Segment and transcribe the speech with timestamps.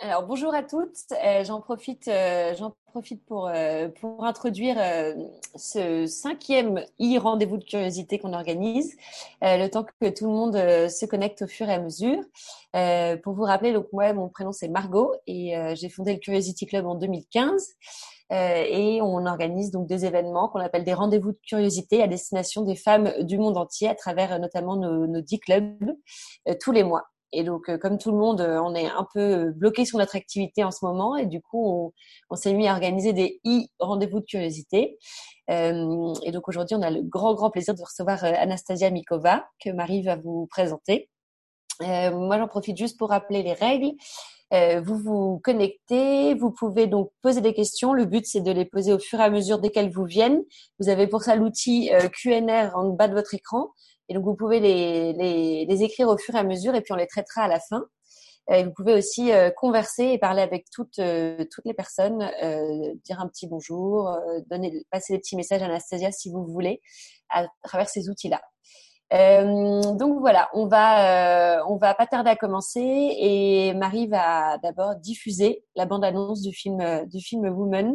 [0.00, 1.10] Alors bonjour à toutes.
[1.24, 2.54] Euh, j'en profite, euh,
[3.26, 4.76] pour euh, pour introduire
[5.56, 8.96] ce cinquième e rendez-vous de curiosité qu'on organise,
[9.42, 12.22] le temps que tout le monde se connecte au fur et à mesure.
[13.24, 16.86] pour vous rappeler, donc moi, mon prénom c'est Margot et j'ai fondé le Curiosity Club
[16.86, 17.66] en 2015.
[18.30, 22.76] et on organise donc des événements qu'on appelle des rendez-vous de curiosité à destination des
[22.76, 25.92] femmes du monde entier à travers notamment nos dix clubs
[26.60, 27.04] tous les mois.
[27.32, 30.16] Et donc, euh, comme tout le monde, euh, on est un peu bloqué sur notre
[30.16, 31.16] activité en ce moment.
[31.16, 31.92] Et du coup,
[32.30, 34.98] on, s'est mis à organiser des e-rendez-vous de curiosité.
[35.50, 39.46] Euh, et donc, aujourd'hui, on a le grand, grand plaisir de recevoir euh, Anastasia Mikova,
[39.62, 41.10] que Marie va vous présenter.
[41.82, 43.92] Euh, moi, j'en profite juste pour rappeler les règles.
[44.54, 47.92] Euh, vous vous connectez, vous pouvez donc poser des questions.
[47.92, 50.42] Le but, c'est de les poser au fur et à mesure dès qu'elles vous viennent.
[50.78, 51.90] Vous avez pour ça l'outil
[52.22, 53.68] QNR en bas de votre écran.
[54.08, 56.92] Et donc, vous pouvez les, les, les, écrire au fur et à mesure et puis
[56.92, 57.84] on les traitera à la fin.
[58.50, 62.94] Et vous pouvez aussi euh, converser et parler avec toutes, euh, toutes les personnes, euh,
[63.04, 64.10] dire un petit bonjour,
[64.48, 66.80] donner, passer des petits messages à Anastasia si vous voulez,
[67.28, 68.40] à travers ces outils-là.
[69.10, 75.64] donc voilà, on va on va pas tarder à commencer et Marie va d'abord diffuser
[75.76, 77.94] la bande-annonce du film du film Woman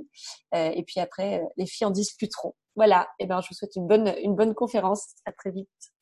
[0.53, 2.53] et puis après les filles en discuteront.
[2.75, 5.15] Voilà, et ben je vous souhaite une bonne une bonne conférence.
[5.25, 5.92] À très vite.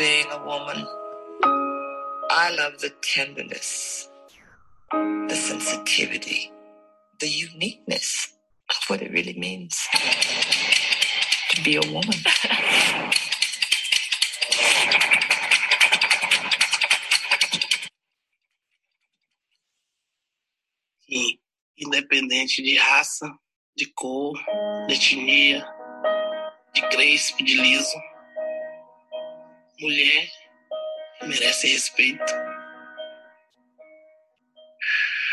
[0.00, 0.86] Being a woman.
[2.30, 4.08] I love the tenderness,
[4.90, 6.50] the sensitivity,
[7.18, 8.32] the uniqueness
[8.70, 9.86] of what it really means
[11.50, 12.16] to be a woman.
[21.10, 21.38] E,
[21.76, 23.30] independente de raça,
[23.76, 24.32] de cor,
[24.88, 25.66] de etnia,
[26.72, 27.98] de crespo, de liso,
[29.80, 30.28] mulher
[31.22, 32.34] merece respeito.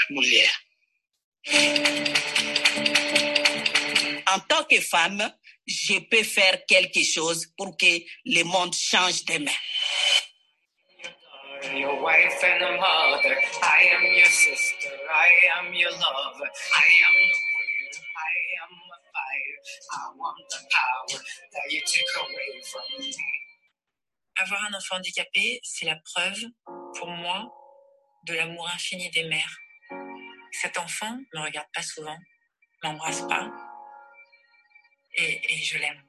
[0.09, 0.49] Mulher.
[4.27, 5.33] En tant que femme,
[5.65, 9.51] je peux faire quelque chose pour que le monde change demain.
[11.73, 17.15] Your wife and a mother, I am your sister, I am your lover, I am
[17.27, 19.59] the queen, I am the fire,
[19.91, 21.19] I want the power
[21.51, 23.13] that you took away from me
[24.36, 26.42] avoir un enfant handicapé, c'est la preuve,
[26.98, 27.50] pour moi,
[28.26, 29.56] de l'amour infini des mères.
[30.52, 32.16] Cet enfant ne me regarde pas souvent,
[32.82, 33.50] m'embrasse pas,
[35.16, 36.02] et, et je l'aime.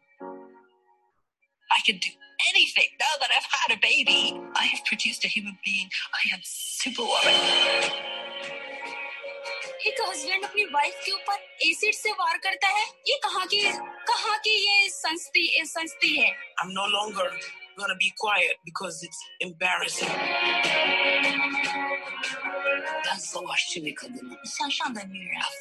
[1.76, 2.10] I can do
[2.54, 4.40] anything now that I've had a baby.
[4.56, 5.90] I have produced a human being.
[6.14, 8.14] I am superwoman.
[9.88, 11.40] एक husband अपनी wife के ऊपर
[11.70, 13.62] एसिड से वार करता है ये कहाँ की
[14.10, 16.30] कहाँ की ये संस्ति संस्ति है
[16.64, 17.28] I'm no longer
[17.79, 20.09] going to be quiet because it's embarrassing.
[20.09, 20.11] A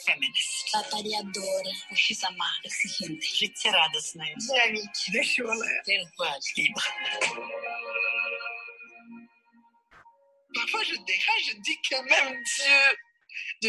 [0.05, 0.69] feminist.
[0.73, 1.71] Batalhadora.
[1.89, 2.53] Puxa-samar.
[3.41, 4.35] Literadasная.
[4.35, 5.11] Динамики.
[5.11, 5.81] Веселая.
[5.85, 6.81] Терпачливо.
[10.55, 12.81] Parfois, je dérange, je dis que même Dieu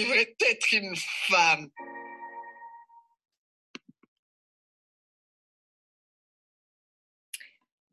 [0.01, 1.71] devrait être une femme.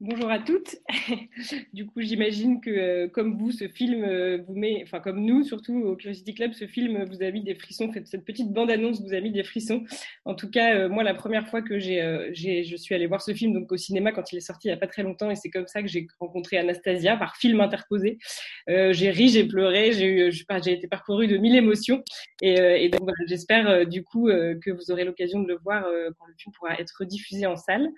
[0.08, 0.76] Bonjour à toutes.
[1.74, 5.44] du coup, j'imagine que, euh, comme vous, ce film euh, vous met, enfin comme nous,
[5.44, 7.92] surtout au Curiosity Club, ce film vous a mis des frissons.
[8.06, 9.84] Cette petite bande-annonce vous a mis des frissons.
[10.26, 12.04] En tout cas, euh, moi, la première fois que j'ai,
[12.36, 14.74] je suis allée voir ce film, donc au cinéma quand il est sorti il y
[14.76, 18.20] a pas très longtemps, et c'est comme ça que j'ai rencontré Anastasia par film interposé.
[18.68, 22.04] j'ai ri, j'ai pleuré, j'ai été parcourue de mille émotions.
[22.44, 25.84] Et, donc, j'espère du coup que vous aurez l'occasion de le voir
[26.20, 27.90] quand le film pourra être diffusé en salle.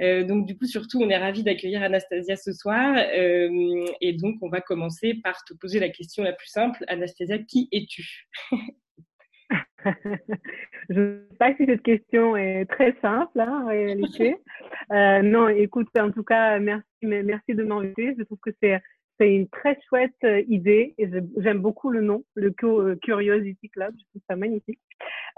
[0.00, 2.96] donc, du coup, surtout, on est ravis d'accueillir Anastasia ce soir.
[2.96, 6.84] Euh, et donc, on va commencer par te poser la question la plus simple.
[6.88, 8.28] Anastasia, qui es-tu?
[10.90, 14.36] Je ne sais pas si cette question est très simple hein, en réalité.
[14.90, 18.14] Euh, non, écoute, en tout cas, merci, merci de m'inviter.
[18.16, 18.80] Je trouve que c'est
[19.18, 21.08] c'est une très chouette euh, idée et
[21.38, 23.94] j'aime beaucoup le nom, le Curiosity Club.
[23.98, 24.80] Je trouve ça magnifique.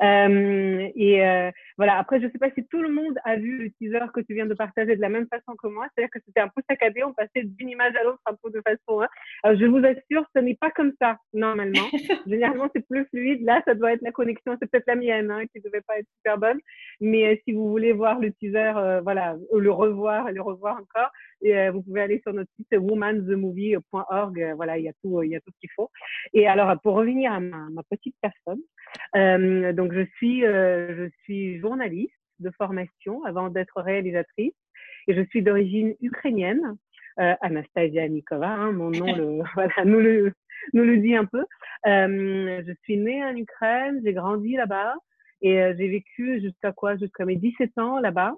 [0.03, 1.99] Euh, et euh, voilà.
[1.99, 4.47] Après, je sais pas si tout le monde a vu le teaser que tu viens
[4.47, 5.87] de partager de la même façon que moi.
[5.95, 7.03] C'est-à-dire que c'était un peu saccadé.
[7.05, 9.01] On passait d'une image à l'autre un peu de façon.
[9.01, 9.09] Hein.
[9.43, 11.89] Alors, je vous assure, ce n'est pas comme ça normalement.
[12.27, 13.43] Généralement, c'est plus fluide.
[13.45, 14.57] Là, ça doit être la connexion.
[14.61, 16.59] C'est peut-être la mienne hein, qui devait pas être super bonne.
[17.01, 20.77] Mais euh, si vous voulez voir le teaser, euh, voilà, le revoir et le revoir
[20.77, 21.11] encore,
[21.43, 24.53] et, euh, vous pouvey aller sur notre site womanthemovie.org.
[24.57, 25.91] voilà, il y a tout, il y a tout ce qu'il faut.
[26.35, 28.61] Et alors, pour revenir à ma, ma petite personne,
[29.81, 34.53] donc je suis, je suis journaliste de formation avant d'être réalisatrice
[35.09, 36.77] et je suis d'origine ukrainienne.
[37.19, 40.33] Euh, Anastasia Nikova, hein, mon nom le, voilà, nous le,
[40.75, 41.45] nous le dit un peu.
[41.87, 44.95] Euh, je suis née en Ukraine, j'ai grandi là-bas
[45.41, 46.97] et euh, j'ai vécu jusqu'à quoi?
[46.99, 48.35] Jusqu'à mes 17 ans là-bas.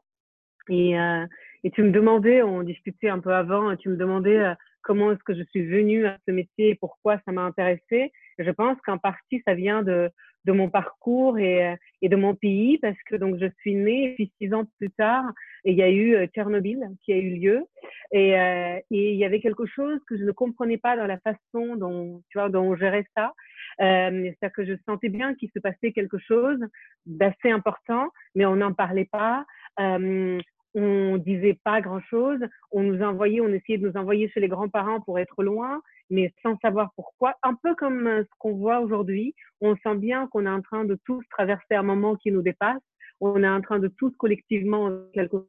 [0.68, 1.26] Et, euh,
[1.64, 5.24] et tu me demandais, on discutait un peu avant, tu me demandais euh, comment est-ce
[5.24, 8.12] que je suis venue à ce métier et pourquoi ça m'a intéressée.
[8.38, 10.08] Je pense qu'en partie, ça vient de,
[10.44, 14.14] de mon parcours et, et de mon pays parce que donc je suis née et
[14.14, 15.24] puis six ans plus tard,
[15.64, 17.64] il y a eu euh, Tchernobyl qui a eu lieu
[18.10, 21.18] et, euh, et il y avait quelque chose que je ne comprenais pas dans la
[21.18, 23.32] façon dont tu vois dont on gérait ça.
[23.80, 26.58] Euh, C'est-à-dire que je sentais bien qu'il se passait quelque chose
[27.06, 29.44] d'assez important, mais on n'en parlait pas.
[29.80, 30.40] Euh,
[30.74, 32.40] on disait pas grand chose.
[32.70, 36.32] On nous envoyait, on essayait de nous envoyer chez les grands-parents pour être loin, mais
[36.42, 37.34] sans savoir pourquoi.
[37.42, 39.34] Un peu comme euh, ce qu'on voit aujourd'hui.
[39.60, 42.82] On sent bien qu'on est en train de tous traverser un moment qui nous dépasse.
[43.20, 45.46] On est en train de tous collectivement quelque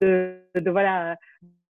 [0.00, 1.16] de, de, voilà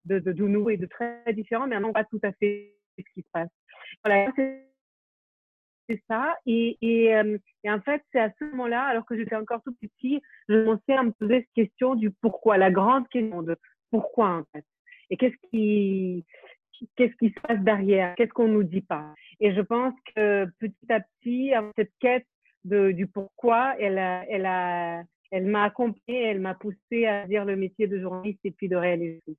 [0.04, 3.22] de, de, de et de très différents, mais non pas tout à fait ce qui
[3.22, 3.48] se passe.
[6.08, 6.36] Ça.
[6.46, 9.74] Et, et, euh, et, en fait, c'est à ce moment-là, alors que j'étais encore tout
[9.80, 13.56] petit, je commençais à me poser cette question du pourquoi, la grande question de
[13.90, 14.64] pourquoi en fait.
[15.10, 16.24] Et qu'est-ce qui,
[16.96, 18.14] qu'est-ce qui se passe derrière?
[18.16, 19.14] Qu'est-ce qu'on nous dit pas?
[19.40, 22.26] Et je pense que petit à petit, cette quête
[22.64, 23.98] du pourquoi, elle
[24.28, 28.68] elle elle m'a accompagnée, elle m'a poussée à dire le métier de journaliste et puis
[28.68, 29.36] de réaliser.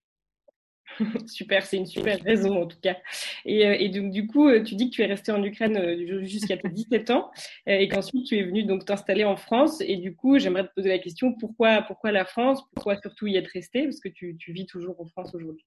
[1.28, 2.98] super, c'est une super raison en tout cas.
[3.46, 5.78] Et, euh, et, donc du coup, euh, tu dis que tu es resté en Ukraine
[5.78, 7.32] euh, jusqu'à tes 17 ans
[7.68, 9.82] et qu'ensuite tu es venu donc t'installer en France.
[9.82, 12.62] Et du coup, j'aimerais te poser la question pourquoi, pourquoi la France?
[12.74, 15.66] Pourquoi surtout y être resté Parce que tu, tu vis toujours en France aujourd'hui.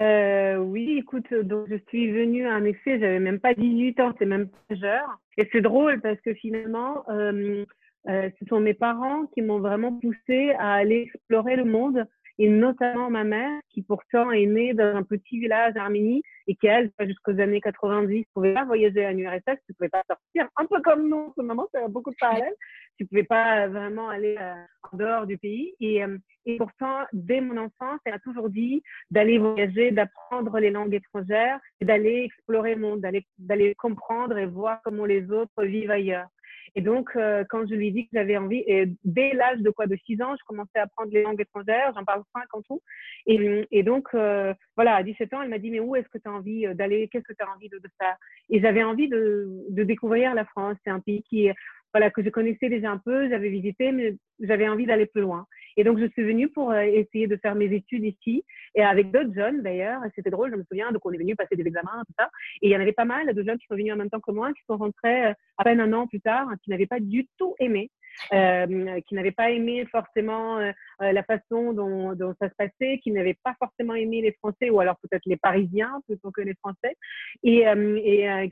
[0.00, 4.24] Euh, oui, écoute, donc je suis venue, en effet, j'avais même pas 18 ans, c'est
[4.24, 5.20] même pas majeur.
[5.36, 7.66] Et c'est drôle parce que finalement, euh,
[8.08, 12.06] euh, ce sont mes parents qui m'ont vraiment poussé à aller explorer le monde
[12.38, 16.66] et notamment ma mère qui pourtant est née dans un petit village Arménie et qui
[16.66, 20.82] elle jusqu'aux années 90 pouvait pas voyager à l'URSS, tu pouvais pas sortir, un peu
[20.82, 22.56] comme nous en ce moment, c'est beaucoup de parallèles,
[22.98, 24.54] tu pouvais pas vraiment aller euh,
[24.90, 28.82] en dehors du pays et, euh, et pourtant dès mon enfance, elle a toujours dit
[29.12, 33.06] d'aller voyager, d'apprendre les langues étrangères d'aller explorer le monde,
[33.38, 36.26] d'aller comprendre et voir comment les autres vivent ailleurs.
[36.74, 39.86] Et donc, euh, quand je lui dit que j'avais envie, et dès l'âge de quoi,
[39.86, 42.80] de 6 ans, je commençais à apprendre les langues étrangères, j'en parle 5 en tout.
[43.26, 46.28] Et, donc, euh, voilà, à 17 ans, elle m'a dit, mais où est-ce que tu
[46.28, 48.16] as envie euh, d'aller Qu'est-ce que tu as envie de, faire?
[48.48, 50.76] Et j'avais envie de, découvrir la France.
[50.84, 51.48] C'est un pays qui,
[51.92, 55.46] voilà, que je connaissais déjà un peu, j'avais visité, mais j'avais envie d'aller plus loin.
[55.76, 58.44] Et donc, je suis venue pour euh, essayer de faire mes études ici,
[58.74, 60.00] et avec d'autres jeunes d'ailleurs.
[60.14, 62.28] C'était drôle, je me souviens, donc on est venu passer des examens, tout ça.
[62.62, 64.20] Et il y en avait pas mal de jeunes qui sont venus en même temps
[64.20, 67.00] que moi, qui sont rentrés euh, à peine un an plus tard, qui n'avaient pas
[67.00, 67.90] du tout aimé.
[68.32, 73.38] Euh, qui n'avaient pas aimé forcément euh, la façon dont, ça se passait, qui n'avaient
[73.42, 76.96] pas forcément aimé les Français, ou alors peut-être les Parisiens plutôt que les Français,
[77.42, 77.64] et,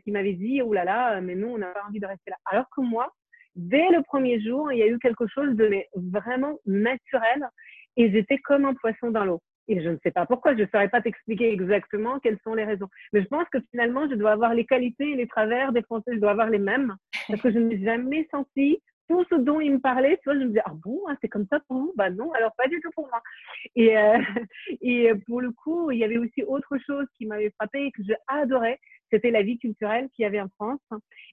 [0.02, 2.37] qui m'avaient dit, oh là là, mais nous, on n'a pas envie de rester là.
[2.46, 3.12] Alors que moi,
[3.55, 7.49] dès le premier jour, il y a eu quelque chose de vraiment naturel
[7.96, 9.40] et j'étais comme un poisson dans l'eau.
[9.69, 12.64] Et je ne sais pas pourquoi, je ne saurais pas t'expliquer exactement quelles sont les
[12.64, 12.88] raisons.
[13.12, 16.12] Mais je pense que finalement, je dois avoir les qualités et les travers des Français,
[16.15, 16.96] je dois avoir les mêmes.
[17.29, 20.41] Parce que je n'ai jamais senti tout ce dont il me parlait, tu vois, je
[20.41, 21.93] me disais, ah bon, hein, c'est comme ça pour vous?
[21.96, 23.22] Bah non, alors pas du tout pour moi.
[23.77, 24.19] Et, euh,
[24.82, 28.03] et pour le coup, il y avait aussi autre chose qui m'avait frappé et que
[28.03, 28.79] j'adorais,
[29.10, 30.81] c'était la vie culturelle qu'il y avait en France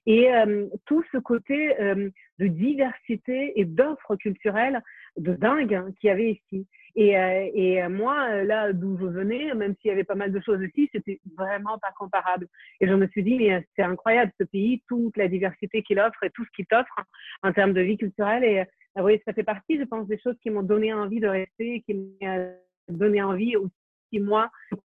[0.06, 4.82] et euh, tout ce côté euh, de diversité et d'offres culturelles
[5.16, 6.66] de dingue hein, qu'il y avait ici.
[6.94, 10.62] Et, euh, moi, là d'où je venais, même s'il y avait pas mal de choses
[10.62, 12.48] ici, c'était vraiment pas comparable.
[12.80, 16.22] Et je me suis dit, mais c'est incroyable ce pays, toute la diversité qu'il offre
[16.24, 16.98] et tout ce qu'il t'offre
[17.42, 18.44] en termes de vie culturelle.
[18.44, 18.64] Et
[18.94, 21.82] ah oui, ça fait partie, je pense, des choses qui m'ont donné envie de rester,
[21.82, 22.54] qui m'ont
[22.88, 24.50] donné envie aussi, moi,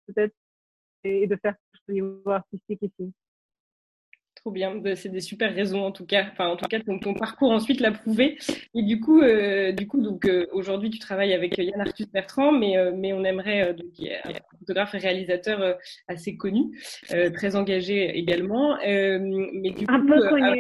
[0.08, 0.36] peut-être,
[1.04, 1.56] et de faire
[1.88, 3.14] ce niveau artistique ici.
[4.36, 6.26] Trop bien, bah, c'est des super raisons en tout cas.
[6.32, 8.38] Enfin, en tout cas, ton, ton parcours ensuite l'a prouvé.
[8.74, 12.52] Et du coup, euh, du coup, donc euh, aujourd'hui, tu travailles avec Yann Arthus Bertrand,
[12.52, 18.78] mais euh, mais on aimerait donc un photographe et réalisateur assez connu, très engagé également.
[18.82, 20.60] mais du un peu connu.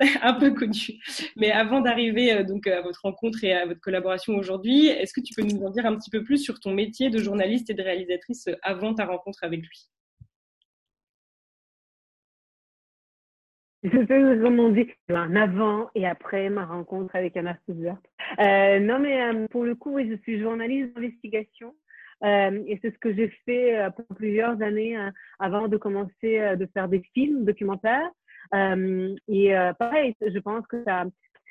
[0.22, 1.00] un peu connu.
[1.36, 5.34] Mais avant d'arriver donc à votre rencontre et à votre collaboration aujourd'hui, est-ce que tu
[5.34, 7.82] peux nous en dire un petit peu plus sur ton métier de journaliste et de
[7.82, 9.88] réalisatrice avant ta rencontre avec lui?
[13.84, 17.98] Je sais comme on dit, un avant et après ma rencontre avec Anna Suzert.
[18.40, 21.74] Euh, non, mais euh, pour le coup, je suis journaliste d'investigation.
[22.24, 24.98] Euh, et c'est ce que j'ai fait euh, pour plusieurs années
[25.38, 28.10] avant de commencer de faire des films documentaires.
[28.52, 31.04] Et pareil, je pense que ça,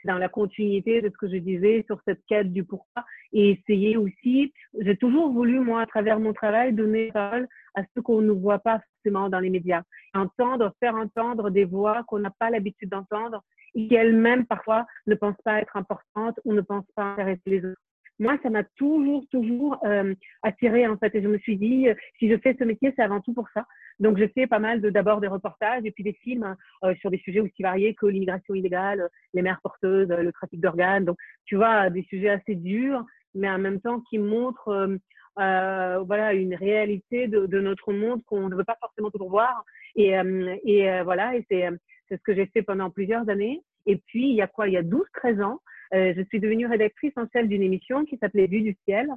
[0.06, 3.98] dans la continuité de ce que je disais sur cette quête du pourquoi et essayer
[3.98, 8.32] aussi, j'ai toujours voulu, moi, à travers mon travail, donner parole à ceux qu'on ne
[8.32, 9.84] voit pas forcément dans les médias.
[10.13, 13.44] Entendre, faire entendre des voix qu'on n'a pas l'habitude d'entendre
[13.75, 17.66] et qui elles-mêmes parfois ne pensent pas être importantes ou ne pensent pas intéresser les
[17.66, 17.82] autres.
[18.19, 21.13] Moi, ça m'a toujours, toujours euh, attiré en fait.
[21.15, 23.47] Et je me suis dit, euh, si je fais ce métier, c'est avant tout pour
[23.53, 23.65] ça.
[24.00, 27.12] Donc, j'ai fait pas mal de d'abord des reportages et puis des films euh, sur
[27.12, 31.05] des sujets aussi variés que l'immigration illégale, les mères porteuses, le trafic d'organes.
[31.05, 33.03] Donc, tu vois, des sujets assez durs,
[33.36, 35.00] mais en même temps qui montrent
[35.39, 39.63] euh, voilà une réalité de, de notre monde qu'on ne veut pas forcément toujours voir.
[39.95, 41.69] Et, euh, et euh, voilà, et c'est
[42.09, 43.62] ce que j'ai fait pendant plusieurs années.
[43.86, 44.67] Et puis il y a quoi?
[44.67, 45.62] Il y a 12-13 ans,
[45.94, 49.10] euh, je suis devenue rédactrice en chef d'une émission qui s'appelait Vue du ciel,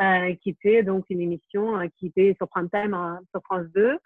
[0.00, 2.96] euh, qui était donc une émission euh, qui était sur Prime Time
[3.30, 3.98] sur France 2,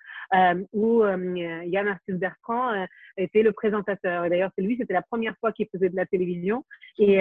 [0.73, 4.29] où Yann Arthus Bertrand était le présentateur.
[4.29, 6.65] D'ailleurs, c'est lui, c'était la première fois qu'il faisait de la télévision.
[6.99, 7.21] Et,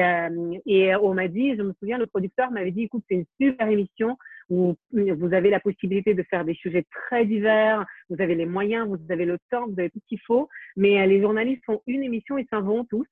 [0.66, 3.68] et on m'a dit, je me souviens, le producteur m'avait dit, écoute, c'est une super
[3.68, 4.18] émission
[4.50, 8.88] où vous avez la possibilité de faire des sujets très divers, vous avez les moyens,
[8.88, 12.04] vous avez le temps, vous avez tout ce qu'il faut, mais les journalistes font une
[12.04, 13.08] émission et s'en vont tous.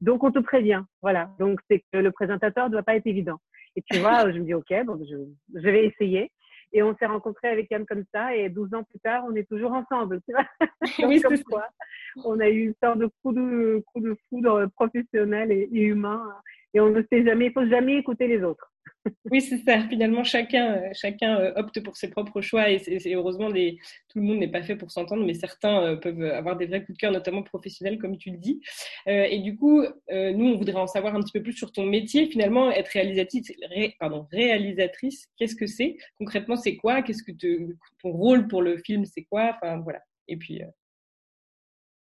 [0.00, 0.82] Donc, on te prévient.
[1.02, 1.30] Voilà.
[1.38, 3.38] Donc, c'est que le présentateur doit pas être évident.
[3.74, 5.16] Et tu vois, je me dis, OK, bon, je,
[5.60, 6.30] je vais essayer.
[6.72, 9.48] Et on s'est rencontrés avec Yann comme ça, et 12 ans plus tard, on est
[9.48, 10.20] toujours ensemble.
[10.26, 10.46] Tu vois
[11.08, 11.66] oui, comme quoi,
[12.24, 16.22] on a eu une sorte de coup de, coup de foudre professionnel et, et humain.
[16.74, 18.70] Et on ne sait jamais, il faut jamais écouter les autres.
[19.30, 19.80] Oui, c'est ça.
[19.88, 24.18] Finalement, chacun, euh, chacun euh, opte pour ses propres choix et, c'est, heureusement, les, tout
[24.18, 26.96] le monde n'est pas fait pour s'entendre, mais certains euh, peuvent avoir des vrais coups
[26.96, 28.60] de cœur, notamment professionnels, comme tu le dis.
[29.06, 32.26] et du coup, nous, on voudrait en savoir un petit peu plus sur ton métier.
[32.26, 33.52] Finalement, être réalisatrice,
[33.98, 35.96] pardon, réalisatrice, qu'est-ce que c'est?
[36.18, 37.02] Concrètement, c'est quoi?
[37.02, 37.32] Qu'est-ce que
[38.02, 39.56] ton rôle pour le film, c'est quoi?
[39.56, 40.00] Enfin, voilà.
[40.28, 40.62] Et puis.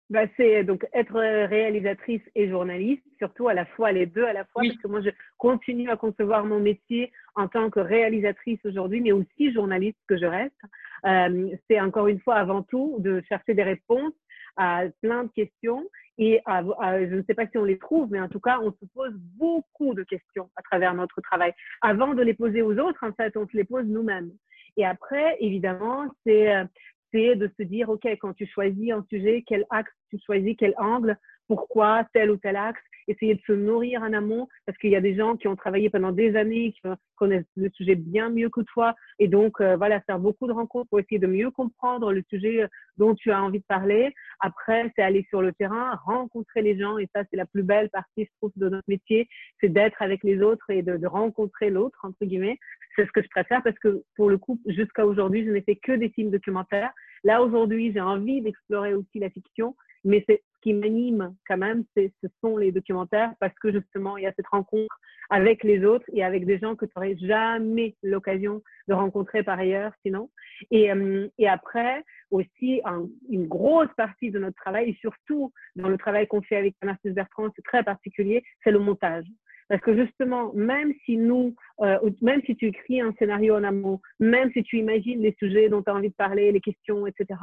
[0.10, 4.44] Bah, c'est donc être réalisatrice et journaliste, surtout à la fois les deux à la
[4.46, 9.02] fois, parce que moi je continue à concevoir mon métier en tant que réalisatrice aujourd'hui,
[9.02, 10.60] mais aussi journaliste que je reste.
[11.06, 14.14] Euh, c'est encore une fois avant tout de chercher des réponses
[14.58, 15.88] à plein de questions
[16.18, 18.72] et à, je ne sais pas si on les trouve, mais en tout cas on
[18.72, 21.54] se pose beaucoup de questions à travers notre travail.
[21.82, 24.32] Avant de les poser aux autres, en fait, on se les pose nous-mêmes.
[24.76, 26.64] Et après, évidemment, c'est euh,
[27.12, 30.74] c'est de se dire, OK, quand tu choisis un sujet, quel axe tu choisis, quel
[30.78, 34.96] angle, pourquoi tel ou tel axe, essayer de se nourrir en amont, parce qu'il y
[34.96, 36.82] a des gens qui ont travaillé pendant des années, qui
[37.16, 40.90] connaissent le sujet bien mieux que toi, et donc euh, voilà, faire beaucoup de rencontres
[40.90, 44.14] pour essayer de mieux comprendre le sujet dont tu as envie de parler.
[44.40, 47.90] Après, c'est aller sur le terrain, rencontrer les gens, et ça, c'est la plus belle
[47.90, 49.28] partie, je trouve, de notre métier,
[49.60, 52.60] c'est d'être avec les autres et de, de rencontrer l'autre, entre guillemets.
[53.00, 55.78] C'est ce que je préfère parce que pour le coup, jusqu'à aujourd'hui, je n'ai fait
[55.78, 56.92] que des films documentaires.
[57.24, 62.28] Là, aujourd'hui, j'ai envie d'explorer aussi la fiction, mais ce qui m'anime quand même, ce
[62.42, 66.26] sont les documentaires parce que justement, il y a cette rencontre avec les autres et
[66.26, 70.30] avec des gens que tu n'aurais jamais l'occasion de rencontrer par ailleurs sinon.
[70.70, 72.82] Et, euh, après, aussi,
[73.30, 77.12] une grosse partie de notre travail, et surtout dans le travail qu'on fait avec Anastas
[77.12, 79.26] Bertrand, c'est très particulier, c'est le montage.
[79.70, 84.02] Parce que justement, même si nous, euh, même si tu écris un scénario en amont,
[84.20, 87.40] même si tu imagines les sujets dont tu as envie de parler, les questions, etc.,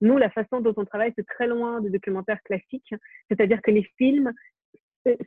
[0.00, 2.94] nous, la façon dont on travaille, c'est très loin des documentaires classiques.
[3.28, 4.32] C'est-à-dire que les films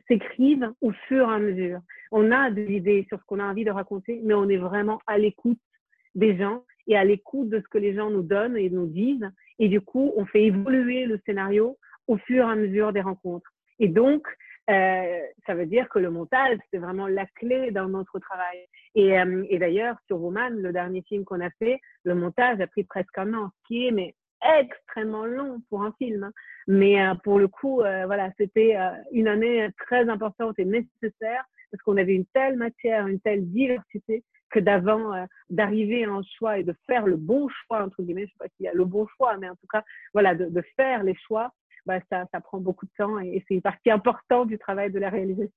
[0.06, 1.80] s'écrivent au fur et à mesure.
[2.10, 5.00] On a des idées sur ce qu'on a envie de raconter, mais on est vraiment
[5.06, 5.58] à l'écoute
[6.14, 9.28] des gens et à l'écoute de ce que les gens nous donnent et nous disent.
[9.58, 13.52] Et du coup, on fait évoluer le scénario au fur et à mesure des rencontres.
[13.78, 14.26] Et donc,
[14.70, 18.66] euh, ça veut dire que le montage, c'est vraiment la clé dans notre travail.
[18.94, 22.66] Et, euh, et d'ailleurs, sur Woman, le dernier film qu'on a fait, le montage a
[22.66, 24.14] pris presque un an, ce qui est mais
[24.60, 26.24] extrêmement long pour un film.
[26.24, 26.32] Hein.
[26.66, 31.44] Mais euh, pour le coup, euh, voilà, c'était euh, une année très importante et nécessaire
[31.70, 36.22] parce qu'on avait une telle matière, une telle diversité que d'avant euh, d'arriver à un
[36.38, 38.26] choix et de faire le bon choix entre guillemets.
[38.26, 40.46] Je sais pas s'il y a le bon choix, mais en tout cas, voilà, de,
[40.46, 41.50] de faire les choix,
[41.86, 44.98] bah, ça, ça prend beaucoup de temps et, c'est une partie importante du travail de
[44.98, 45.52] la réalisation.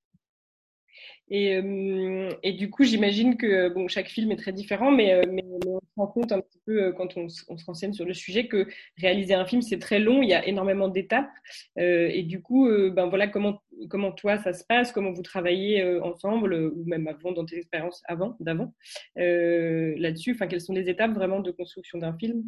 [1.28, 5.22] Et, euh, et, du coup, j'imagine que bon, chaque film est très différent, mais, euh,
[5.66, 8.46] on se rend compte un petit peu euh, quand on, se renseigne sur le sujet
[8.46, 8.66] que
[8.98, 11.30] réaliser un film, c'est très long, il y a énormément d'étapes.
[11.76, 16.54] Et du coup, ben voilà, comment, comment toi ça se passe, comment vous travaillez ensemble,
[16.54, 18.72] ou même avant, dans tes expériences avant, d'avant,
[19.16, 22.44] là-dessus, quelles sont les étapes vraiment de construction d'un film?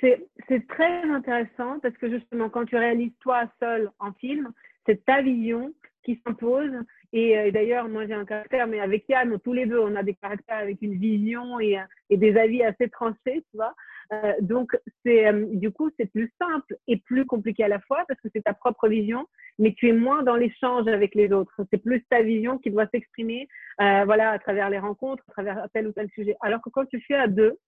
[0.00, 4.52] C'est très intéressant parce que justement, quand tu réalises toi seul en film,
[4.84, 5.72] c'est ta vision
[6.04, 6.72] qui s'impose.
[7.12, 10.02] Et, euh, d'ailleurs, moi, j'ai un caractère, mais avec Yann, tous les deux, on a
[10.02, 11.78] des caractères avec une vision et,
[12.10, 13.74] et des avis assez tranchés, tu vois.
[14.12, 18.04] Euh, donc, c'est euh, du coup, c'est plus simple et plus compliqué à la fois
[18.06, 19.26] parce que c'est ta propre vision,
[19.58, 21.60] mais tu es moins dans l'échange avec les autres.
[21.70, 23.48] C'est plus ta vision qui doit s'exprimer,
[23.80, 26.36] euh, voilà, à travers les rencontres, à travers tel ou tel sujet.
[26.40, 27.58] Alors que quand tu fais à deux,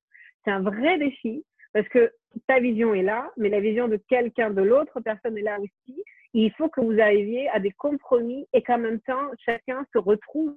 [0.44, 1.44] c'est un vrai défi
[1.80, 2.12] parce que
[2.46, 6.04] ta vision est là, mais la vision de quelqu'un de l'autre personne est là aussi
[6.34, 10.56] il faut que vous arriviez à des compromis et qu'en même temps, chacun se retrouve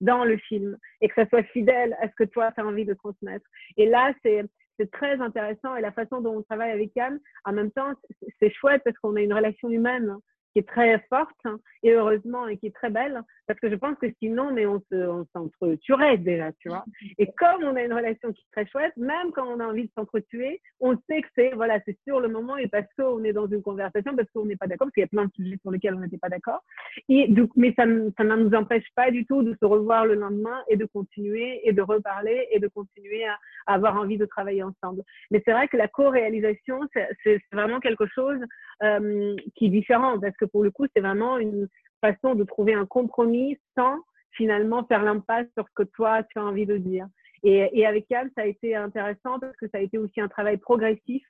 [0.00, 2.84] dans le film et que ça soit fidèle à ce que toi, tu as envie
[2.84, 3.46] de transmettre.
[3.76, 4.44] Et là, c'est
[4.78, 7.92] c'est très intéressant et la façon dont on travaille avec Yann, en même temps,
[8.40, 10.16] c'est chouette parce qu'on a une relation humaine
[10.52, 13.74] qui est très forte hein, et heureusement et qui est très belle parce que je
[13.74, 16.84] pense que sinon mais on se s'entretuerait déjà tu vois.
[17.18, 19.84] Et comme on a une relation qui est très chouette même quand on a envie
[19.84, 23.32] de s'entretuer on sait que c'est voilà c'est sur le moment et parce qu'on est
[23.32, 25.58] dans une conversation parce qu'on n'est pas d'accord parce qu'il y a plein de sujets
[25.62, 26.62] sur lesquels on n'était pas d'accord.
[27.08, 27.84] Et donc mais ça
[28.16, 31.60] ça ne nous empêche pas du tout de se revoir le lendemain et de continuer
[31.66, 35.02] et de reparler et de continuer à, à avoir envie de travailler ensemble.
[35.30, 36.80] Mais c'est vrai que la co-réalisation
[37.22, 38.38] c'est vraiment quelque chose
[38.82, 41.68] euh, qui est différent parce que pour le coup, c'est vraiment une
[42.00, 43.96] façon de trouver un compromis sans
[44.32, 47.06] finalement faire l'impasse sur ce que toi, tu as envie de dire.
[47.44, 50.28] Et, et avec Yann, ça a été intéressant parce que ça a été aussi un
[50.28, 51.24] travail progressif.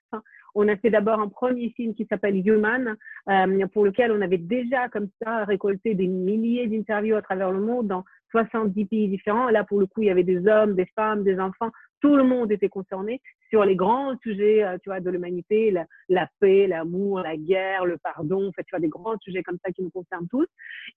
[0.55, 2.97] On a fait d'abord un premier film qui s'appelle Human,
[3.31, 7.61] euh, pour lequel on avait déjà comme ça récolté des milliers d'interviews à travers le
[7.61, 9.49] monde dans 70 pays différents.
[9.49, 11.71] Là, pour le coup, il y avait des hommes, des femmes, des enfants,
[12.01, 15.71] tout le monde était concerné sur les grands sujets, euh, tu vois, de l'humanité,
[16.09, 19.59] la, paix, l'amour, la guerre, le pardon, en fait, tu vois, des grands sujets comme
[19.65, 20.49] ça qui nous concernent tous.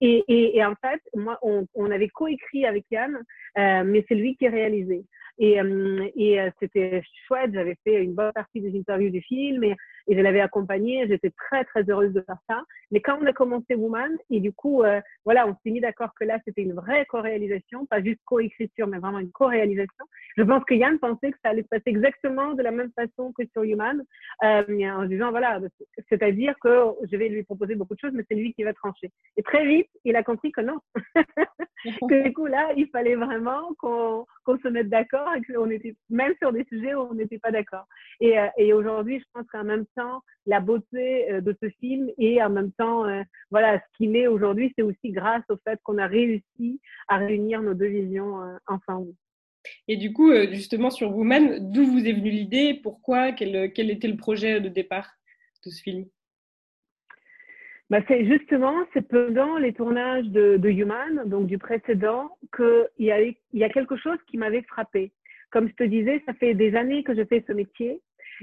[0.02, 3.16] Et, et, et en fait, moi, on, on avait coécrit avec Yann,
[3.58, 5.06] euh, mais c'est lui qui a réalisé.
[5.38, 9.64] Et, euh, et euh, c'était chouette, j'avais fait une bonne partie des interviews du film
[10.08, 12.64] et je l'avais accompagné, j'étais très très heureuse de faire ça.
[12.92, 16.12] Mais quand on a commencé Woman, et du coup, euh, voilà, on s'est mis d'accord
[16.20, 20.06] que là, c'était une vraie co-réalisation, pas juste co-écriture, mais vraiment une co-réalisation.
[20.38, 23.34] Je pense que Yann pensait que ça allait se passer exactement de la même façon
[23.34, 24.04] que sur Human,
[24.44, 25.60] euh, en disant, voilà,
[26.10, 29.12] c'est-à-dire que je vais lui proposer beaucoup de choses, mais c'est lui qui va trancher.
[29.38, 30.80] Et très vite, il a compris que non.
[32.10, 35.96] que du coup, là, il fallait vraiment qu'on qu'on se mette d'accord et qu'on était
[36.10, 37.88] même sur des sujets où on n'était pas d'accord.
[38.22, 42.10] Et, euh, et aujourd'hui, je pense qu'en même temps, la beauté euh, de ce film
[42.18, 45.80] et en même temps, euh, voilà, ce qu'il est aujourd'hui, c'est aussi grâce au fait
[45.84, 49.14] qu'on a réussi à réunir nos deux visions ensemble.
[49.88, 52.80] Et du coup, justement, sur Woman, d'où vous est venue l'idée?
[52.84, 53.32] Pourquoi?
[53.32, 55.10] Quel, quel était le projet de départ
[55.66, 56.06] de ce film?
[57.92, 63.12] Bah c'est justement, c'est pendant les tournages de, de Human, donc du précédent, qu'il y
[63.12, 65.12] a, il y a quelque chose qui m'avait frappé.
[65.52, 68.02] Comme je te disais, ça fait des années que je fais ce métier.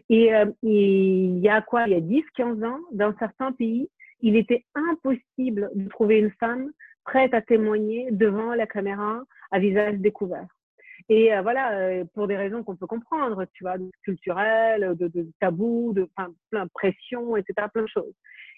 [0.09, 1.87] Et euh, il y a quoi?
[1.87, 3.89] Il y a 10, 15 ans, dans certains pays,
[4.21, 6.71] il était impossible de trouver une femme
[7.05, 10.47] prête à témoigner devant la caméra à visage découvert.
[11.09, 15.93] Et euh, voilà, euh, pour des raisons qu'on peut comprendre, tu vois, culturelles, de, tabous,
[15.95, 18.15] de enfin, plein de pression, etc., plein de choses.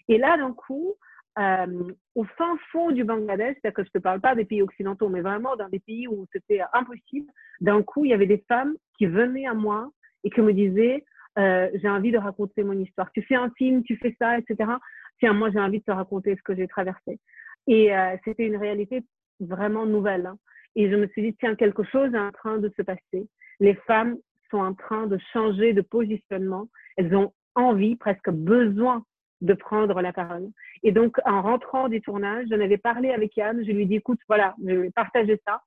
[0.09, 0.95] Et là, d'un coup,
[1.39, 4.63] euh, au fin fond du Bangladesh, c'est-à-dire que je ne te parle pas des pays
[4.63, 7.27] occidentaux, mais vraiment dans des pays où c'était impossible,
[7.61, 9.91] d'un coup, il y avait des femmes qui venaient à moi
[10.23, 11.05] et qui me disaient,
[11.39, 13.11] euh, j'ai envie de raconter mon histoire.
[13.13, 14.71] Tu fais un film, tu fais ça, etc.
[15.19, 17.19] Tiens, moi, j'ai envie de te raconter ce que j'ai traversé.
[17.67, 19.03] Et euh, c'était une réalité
[19.41, 20.27] vraiment nouvelle.
[20.27, 20.39] Hein.
[20.77, 23.29] Et je me suis dit, tiens, quelque chose est en train de se passer.
[23.61, 24.17] Les femmes
[24.51, 26.69] sont en train de changer de positionnement.
[26.97, 29.05] Elles ont envie, presque besoin
[29.41, 30.49] de prendre la parole.
[30.83, 33.97] Et donc, en rentrant du tournage, j'en avais parlé avec Yann, je lui ai dit,
[33.97, 35.63] écoute, voilà, je vais partager ça.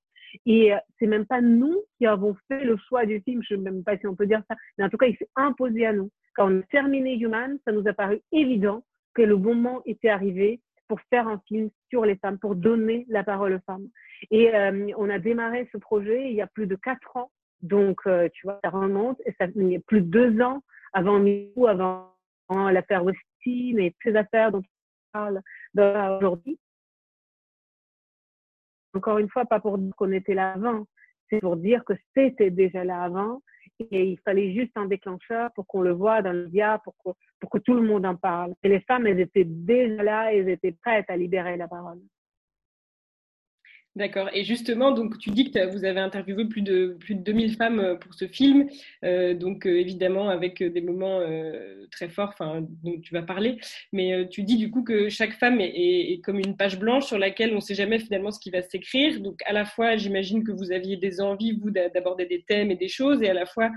[0.45, 3.63] Et euh, c'est même pas nous qui avons fait le choix du film, je ne
[3.63, 5.85] sais même pas si on peut dire ça, mais en tout cas, il s'est imposé
[5.85, 6.11] à nous.
[6.35, 10.61] Quand on a terminé Human, ça nous a paru évident que le moment était arrivé
[10.87, 13.87] pour faire un film sur les femmes, pour donner la parole aux femmes.
[14.31, 17.31] Et euh, on a démarré ce projet il y a plus de quatre ans.
[17.61, 19.19] Donc, euh, tu vois, ça remonte.
[19.25, 20.61] Et ça, il y a plus de deux ans
[20.93, 22.13] avant MeToo, avant
[22.49, 25.41] l'affaire Westin et ces affaires dont on parle
[26.17, 26.59] aujourd'hui.
[28.97, 30.85] Encore une fois, pas pour dire qu'on était là avant,
[31.29, 33.41] c'est pour dire que c'était déjà là avant
[33.79, 37.17] et il fallait juste un déclencheur pour qu'on le voit dans le média, pour que,
[37.39, 38.53] pour que tout le monde en parle.
[38.63, 41.99] Et les femmes, elles étaient déjà là, elles étaient prêtes à libérer la parole.
[43.97, 44.29] D'accord.
[44.31, 47.79] Et justement, donc tu dis que vous avez interviewé plus de plus de 2000 femmes
[47.79, 48.69] euh, pour ce film,
[49.03, 51.19] euh, donc euh, évidemment avec des moments
[51.89, 53.57] très forts, enfin dont tu vas parler.
[53.91, 57.17] Mais tu dis du coup que chaque femme est, est, comme une page blanche sur
[57.17, 59.19] laquelle on ne sait jamais finalement ce qui va s'écrire.
[59.19, 62.75] Donc à la fois, j'imagine que vous aviez des envies vous d'aborder des thèmes et
[62.75, 63.71] des choses, et à la fois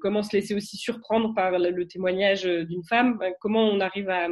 [0.00, 3.20] comment se laisser aussi surprendre par le témoignage d'une femme.
[3.40, 4.28] Comment on arrive à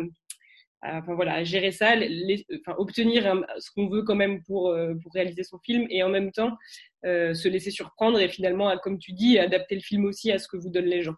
[0.84, 1.94] enfin voilà, gérer ça,
[2.76, 6.30] obtenir ce qu'on veut quand même pour, euh, pour réaliser son film et en même
[6.30, 6.56] temps
[7.04, 10.48] euh, se laisser surprendre et finalement, comme tu dis, adapter le film aussi à ce
[10.48, 11.16] que vous donnent les gens.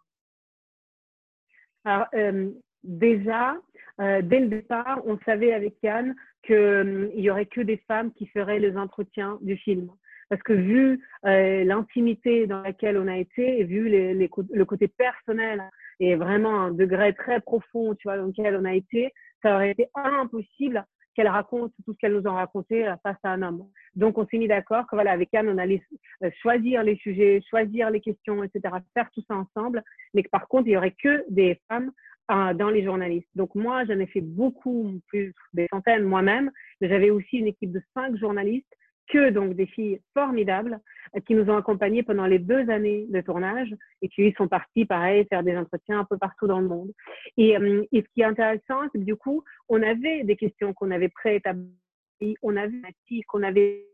[1.84, 2.50] Alors, euh,
[2.82, 3.56] déjà,
[3.98, 8.58] dès le départ, on savait avec Yann qu'il n'y aurait que des femmes qui feraient
[8.58, 9.90] les entretiens du film.
[10.28, 15.62] Parce que vu l'intimité dans laquelle on a été et vu le côté personnel
[16.00, 19.70] et vraiment un degré très profond, tu vois, dans lequel on a été, ça aurait
[19.70, 20.84] été impossible
[21.16, 23.64] qu'elle raconte tout ce qu'elle nous a raconté euh, face à un homme.
[23.94, 25.82] Donc, on s'est mis d'accord que voilà, avec Anne, on allait
[26.22, 29.82] euh, choisir les sujets, choisir les questions, etc., faire tout ça ensemble,
[30.12, 31.90] mais que par contre, il y aurait que des femmes
[32.30, 33.30] euh, dans les journalistes.
[33.34, 37.72] Donc, moi, j'en ai fait beaucoup, plus des centaines moi-même, mais j'avais aussi une équipe
[37.72, 38.76] de cinq journalistes
[39.08, 40.80] que donc des filles formidables
[41.14, 44.84] euh, qui nous ont accompagnés pendant les deux années de tournage et qui sont partis,
[44.84, 46.92] pareil, faire des entretiens un peu partout dans le monde.
[47.36, 50.72] Et, euh, et ce qui est intéressant, c'est que du coup, on avait des questions
[50.74, 52.80] qu'on avait préétablies, on avait
[53.28, 53.86] qu'on avait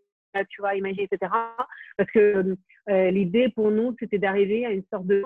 [0.49, 1.31] tu vois, imaginer, etc.
[1.97, 2.57] Parce que
[2.89, 5.23] euh, l'idée pour nous, c'était d'arriver à une sorte de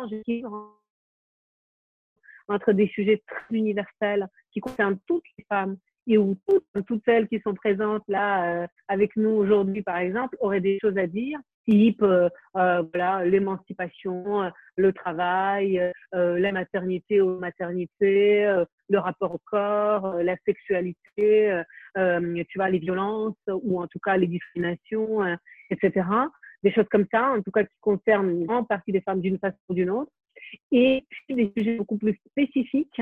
[2.48, 7.40] entre des sujets très universels qui concernent toutes les femmes et où toutes, celles qui
[7.40, 12.02] sont présentes là euh, avec nous aujourd'hui, par exemple, auraient des choses à dire, type
[12.02, 15.80] euh, euh voilà l'émancipation, euh, le travail,
[16.12, 18.44] la maternité ou maternité,
[18.88, 21.62] le rapport au corps, la sexualité,
[21.94, 25.24] tu vois, les violences ou en tout cas les discriminations,
[25.70, 26.06] etc.
[26.62, 29.38] Des choses comme ça, en tout cas qui concernent une grande partie des femmes d'une
[29.38, 30.12] façon ou d'une autre.
[30.72, 33.00] Et puis des sujets beaucoup plus spécifiques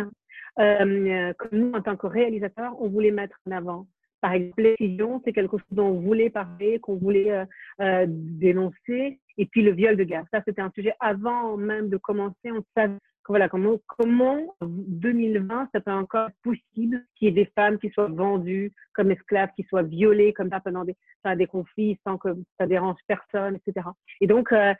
[0.58, 3.86] euh, que nous, en tant que réalisateurs, on voulait mettre en avant.
[4.24, 7.44] Par exemple, l'excision, c'est quelque chose dont on voulait parler, qu'on voulait euh,
[7.82, 9.20] euh, dénoncer.
[9.36, 12.50] Et puis le viol de guerre, ça c'était un sujet avant même de commencer.
[12.50, 12.96] On savait
[13.28, 17.90] voilà comment comment 2020 ça peut encore être possible qu'il y ait des femmes qui
[17.90, 20.96] soient vendues comme esclaves, qui soient violées comme ça pendant des,
[21.36, 23.88] des conflits sans que ça dérange personne, etc.
[24.20, 24.72] Et donc euh,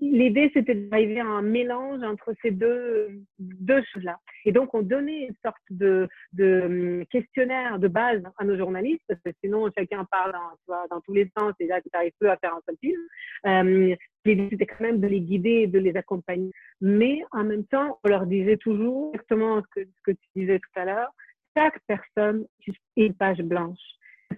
[0.00, 3.08] l'idée, c'était d'arriver à un mélange entre ces deux,
[3.38, 4.18] deux choses-là.
[4.44, 9.02] Et donc, on donnait une sorte de, de hum, questionnaire de base à nos journalistes,
[9.08, 10.32] parce que sinon, chacun parle
[10.68, 13.00] dans, dans tous les sens, et là, tu n'arrives peu à faire un seul film.
[13.46, 16.50] Euh, l'idée, c'était quand même de les guider, de les accompagner.
[16.80, 20.58] Mais en même temps, on leur disait toujours exactement ce que, ce que tu disais
[20.58, 21.10] tout à l'heure,
[21.56, 23.78] chaque personne est une page blanche.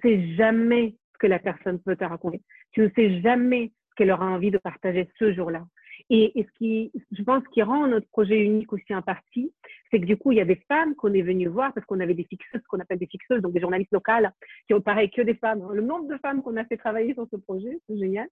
[0.00, 2.42] Tu ne sais jamais ce que la personne peut te raconter.
[2.72, 5.64] Tu ne sais jamais qu'elle aura envie de partager ce jour-là.
[6.10, 9.52] Et, et, ce qui, je pense, qui rend notre projet unique aussi en partie,
[9.90, 12.00] c'est que du coup, il y a des femmes qu'on est venu voir parce qu'on
[12.00, 14.32] avait des fixeuses, ce qu'on appelle des fixeuses, donc des journalistes locales,
[14.66, 15.66] qui ont pareil que des femmes.
[15.72, 18.28] Le nombre de femmes qu'on a fait travailler sur ce projet, c'est génial,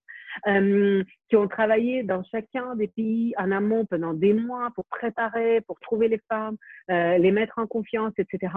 [0.48, 5.60] euh, qui ont travaillé dans chacun des pays en amont pendant des mois pour préparer,
[5.62, 6.56] pour trouver les femmes,
[6.90, 8.52] euh, les mettre en confiance, etc.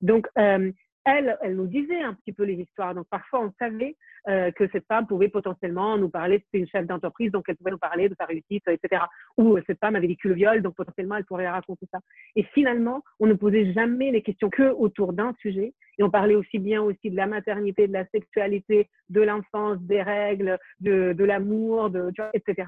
[0.00, 0.72] Donc, euh,
[1.06, 2.94] elle, elle nous disait un petit peu les histoires.
[2.94, 3.96] Donc parfois, on savait
[4.28, 7.70] euh, que cette femme pouvait potentiellement nous parler, c'était une chef d'entreprise, donc elle pouvait
[7.70, 9.02] nous parler de sa réussite, etc.
[9.38, 12.00] Ou euh, cette femme avait vécu le viol, donc potentiellement elle pourrait raconter ça.
[12.34, 15.72] Et finalement, on ne posait jamais les questions que autour d'un sujet.
[15.98, 20.02] Et on parlait aussi bien aussi de la maternité, de la sexualité, de l'enfance, des
[20.02, 22.66] règles, de, de l'amour, de, etc.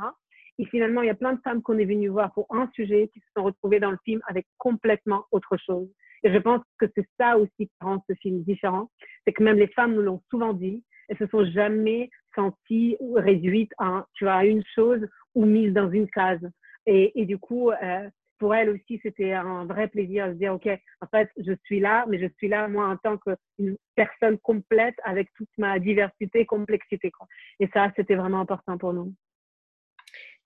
[0.61, 3.11] Et finalement, il y a plein de femmes qu'on est venues voir pour un sujet
[3.13, 5.89] qui se sont retrouvées dans le film avec complètement autre chose.
[6.25, 8.91] Et je pense que c'est ça aussi qui rend ce film différent.
[9.25, 13.73] C'est que même les femmes nous l'ont souvent dit, elles se sont jamais senties réduites
[13.79, 16.47] à, tu vois, à une chose ou mises dans une case.
[16.87, 20.55] Et, et du coup, euh, pour elles aussi, c'était un vrai plaisir de se dire,
[20.55, 20.69] OK,
[21.01, 24.95] en fait, je suis là, mais je suis là, moi, en tant qu'une personne complète
[25.05, 27.11] avec toute ma diversité, complexité.
[27.11, 27.27] Quoi.
[27.61, 29.13] Et ça, c'était vraiment important pour nous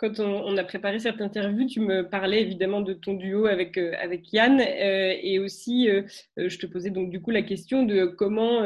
[0.02, 3.94] quand on, a préparé cette interview, tu me parlais évidemment de ton duo avec, euh,
[4.32, 6.02] Yann euh, et aussi euh,
[6.36, 8.62] je te posais donc du coup la question de comment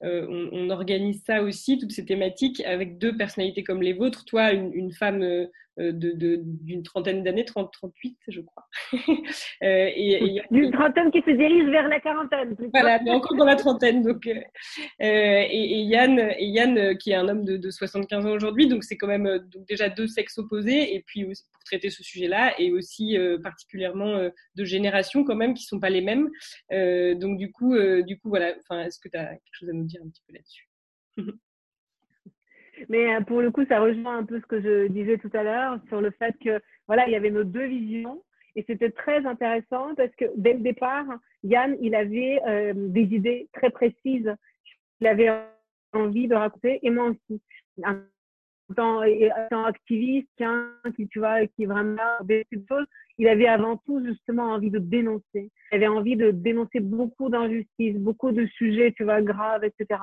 [0.00, 4.90] on, organise ça aussi, toutes ces thématiques avec deux personnalités comme les vôtres, toi une,
[4.92, 5.22] femme
[5.78, 8.66] d'une trentaine d'années, 30, 38, je crois.
[9.60, 12.56] et, D'une trentaine qui se dirige vers la quarantaine.
[12.72, 14.02] Voilà, mais encore dans la trentaine.
[14.02, 18.84] Donc, et, Yann, et Yann, qui est un homme de, de 75 ans aujourd'hui, donc
[18.84, 22.72] c'est quand même donc déjà deux sexes opposés, et puis pour traiter ce sujet-là, et
[22.72, 26.28] aussi particulièrement de générations quand même qui sont pas les mêmes.
[27.18, 28.54] donc du coup, du coup voilà.
[28.60, 30.68] Enfin, est-ce que tu as quelque chose à nous dire un petit peu là-dessus?
[32.88, 35.42] Mais euh, pour le coup, ça rejoint un peu ce que je disais tout à
[35.42, 38.22] l'heure sur le fait que voilà, il y avait nos deux visions
[38.56, 41.06] et c'était très intéressant parce que dès le départ,
[41.44, 44.34] Yann, il avait euh, des idées très précises.
[45.00, 45.30] Il avait
[45.92, 47.40] envie de raconter et moi aussi.
[47.84, 49.02] En tant,
[49.50, 50.28] tant activiste,
[50.96, 52.86] qui tu vois, qui vraiment des choses,
[53.18, 55.50] il avait avant tout justement envie de dénoncer.
[55.72, 60.00] Il avait envie de dénoncer beaucoup d'injustices, beaucoup de sujets, tu vois, graves, etc.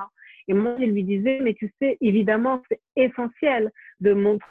[0.48, 4.46] Et moi, je lui disais, mais tu sais, évidemment, c'est essentiel de montrer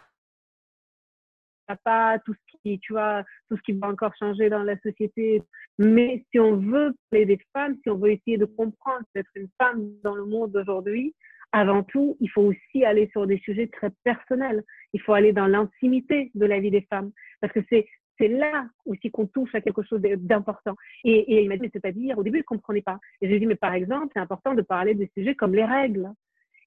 [1.83, 5.41] pas tout ce qui, tu vois, tout ce qui va encore changer dans la société.
[5.79, 9.49] Mais si on veut parler des femmes, si on veut essayer de comprendre d'être une
[9.57, 11.15] femme dans le monde d'aujourd'hui,
[11.51, 14.63] avant tout, il faut aussi aller sur des sujets très personnels.
[14.93, 17.11] Il faut aller dans l'intimité de la vie des femmes.
[17.39, 20.75] Parce que c'est, c'est là aussi qu'on touche à quelque chose d'important.
[21.03, 22.99] Et, il m'a dit, c'est-à-dire, au début, il ne comprenait pas.
[23.21, 25.55] Et je lui ai dit, mais par exemple, c'est important de parler de sujets comme
[25.55, 26.09] les règles.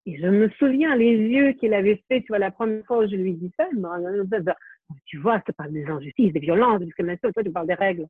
[0.06, 3.08] Et je me souviens les yeux qu'il avait fait, tu vois, la première fois où
[3.08, 3.68] je lui dit ça,
[5.04, 8.06] tu vois, ça parle des injustices, des violences, des discriminations, toi, tu parles des règles.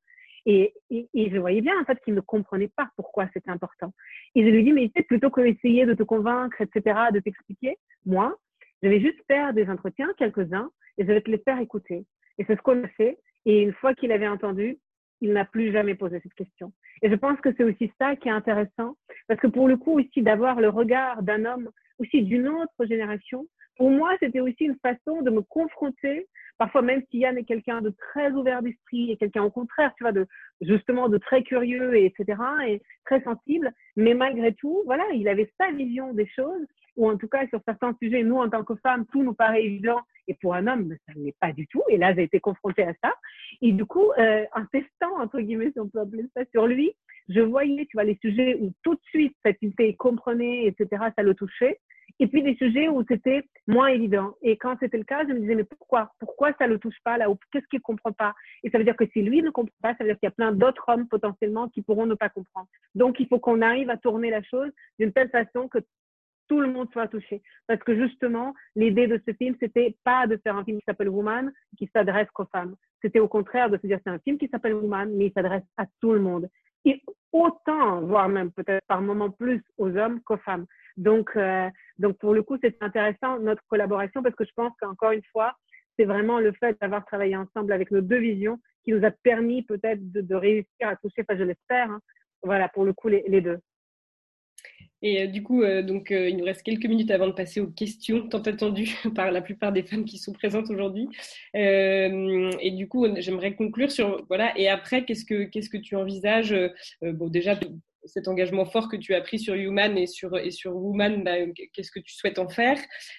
[0.47, 3.93] Et, je voyais bien, en fait, qu'il ne comprenait pas pourquoi c'était important.
[4.35, 8.37] Et je lui dit, mais plutôt que d'essayer de te convaincre, etc., de t'expliquer, moi,
[8.83, 12.05] je vais juste faire des entretiens, quelques-uns, et je vais te les faire écouter.
[12.39, 13.19] Et c'est ce qu'on a fait.
[13.49, 14.77] Et une fois qu'il avait entendu,
[15.23, 16.71] il n'a plus jamais posé cette question.
[17.01, 18.95] Et je pense que c'est aussi ça qui est intéressant,
[19.27, 23.47] parce que pour le coup aussi d'avoir le regard d'un homme, aussi d'une autre génération,
[23.79, 26.27] pour moi c'était aussi une façon de me confronter,
[26.59, 30.05] parfois même si Yann est quelqu'un de très ouvert d'esprit et quelqu'un au contraire, tu
[30.05, 30.27] vois, de
[30.61, 32.39] justement de très curieux et etc.
[32.67, 36.67] et très sensible, mais malgré tout, voilà, il avait sa vision des choses
[36.99, 39.65] ou en tout cas sur certains sujets, nous en tant que femmes, tout nous paraît
[39.65, 41.83] évident, et pour un homme, ça ne l'est pas du tout.
[41.89, 43.15] Et là, j'ai été confrontée à ça.
[43.63, 46.93] Et du coup, euh, en testant, entre guillemets, si on peut appeler ça, sur lui,
[47.29, 51.23] je voyais, tu vois, les sujets où tout de suite, cette idée comprenait, etc., ça
[51.23, 51.79] le touchait.
[52.21, 54.35] Et puis des sujets où c'était moins évident.
[54.43, 56.11] Et quand c'était le cas, je me disais, mais pourquoi?
[56.19, 57.27] Pourquoi ça ne le touche pas là?
[57.53, 58.35] Qu'est-ce qu'il ne comprend pas?
[58.65, 60.33] Et ça veut dire que si lui ne comprend pas, ça veut dire qu'il y
[60.33, 62.67] a plein d'autres hommes potentiellement qui pourront ne pas comprendre.
[62.95, 65.79] Donc, il faut qu'on arrive à tourner la chose d'une telle façon que
[66.49, 67.43] tout le monde soit touché.
[67.67, 71.09] Parce que justement, l'idée de ce film, c'était pas de faire un film qui s'appelle
[71.09, 72.75] Woman, qui s'adresse qu'aux femmes.
[73.03, 75.63] C'était au contraire de se dire c'est un film qui s'appelle Woman, mais il s'adresse
[75.77, 76.49] à tout le monde.
[76.85, 80.67] Et autant, voire même peut-être par moment plus aux hommes qu'aux femmes.
[80.97, 85.13] Donc, euh, donc pour le coup, c'est intéressant notre collaboration parce que je pense qu'encore
[85.13, 85.55] une fois,
[85.97, 89.63] c'est vraiment le fait d'avoir travaillé ensemble avec nos deux visions qui nous a permis
[89.63, 92.01] peut-être de, réussir à toucher, enfin je l'espère, hein.
[92.43, 93.59] voilà, pour le coup, les deux.
[95.03, 97.61] Et euh, du coup, euh, donc, euh, il nous reste quelques minutes avant de passer
[97.61, 101.09] aux questions tant attendues par la plupart des femmes qui sont présentes aujourd'hui.
[101.55, 104.57] et du coup, j'aimerais conclure sur voilà.
[104.59, 106.55] Et après, qu'est-ce que qu'est-ce que tu envisages
[107.03, 107.59] Bon, déjà
[108.05, 111.37] cet engagement fort que tu as pris sur Human et sur et sur Woman, bah,
[111.75, 112.79] qu'est-ce que tu souhaites en faire?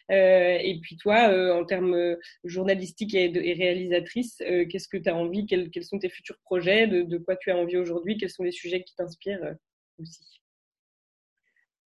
[0.10, 4.38] Et puis toi, en termes journalistiques et, et réalisatrice,
[4.70, 5.46] qu'est-ce que tu as envie?
[5.46, 6.88] Quels, sont tes futurs projets?
[6.88, 8.18] De quoi tu as envie aujourd'hui?
[8.18, 9.56] Quels sont les sujets qui t'inspirent
[10.00, 10.40] aussi?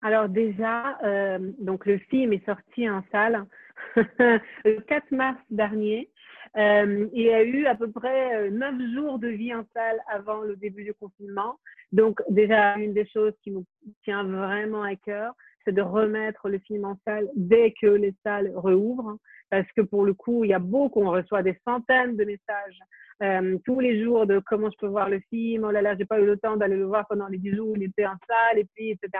[0.03, 3.45] Alors déjà, euh, donc le film est sorti en salle
[3.97, 6.11] le 4 mars dernier.
[6.57, 10.01] Euh, il y a eu à peu près euh, neuf jours de vie en salle
[10.09, 11.59] avant le début du confinement.
[11.93, 13.65] Donc déjà, une des choses qui nous
[14.05, 15.35] tient vraiment à cœur,
[15.73, 19.17] de remettre le film en salle dès que les salles rouvrent.
[19.51, 22.79] Parce que pour le coup, il y a beaucoup, on reçoit des centaines de messages
[23.23, 25.65] euh, tous les jours de comment je peux voir le film.
[25.65, 27.69] Oh là là, j'ai pas eu le temps d'aller le voir pendant les 10 jours
[27.71, 29.11] où il était en salle et puis, etc.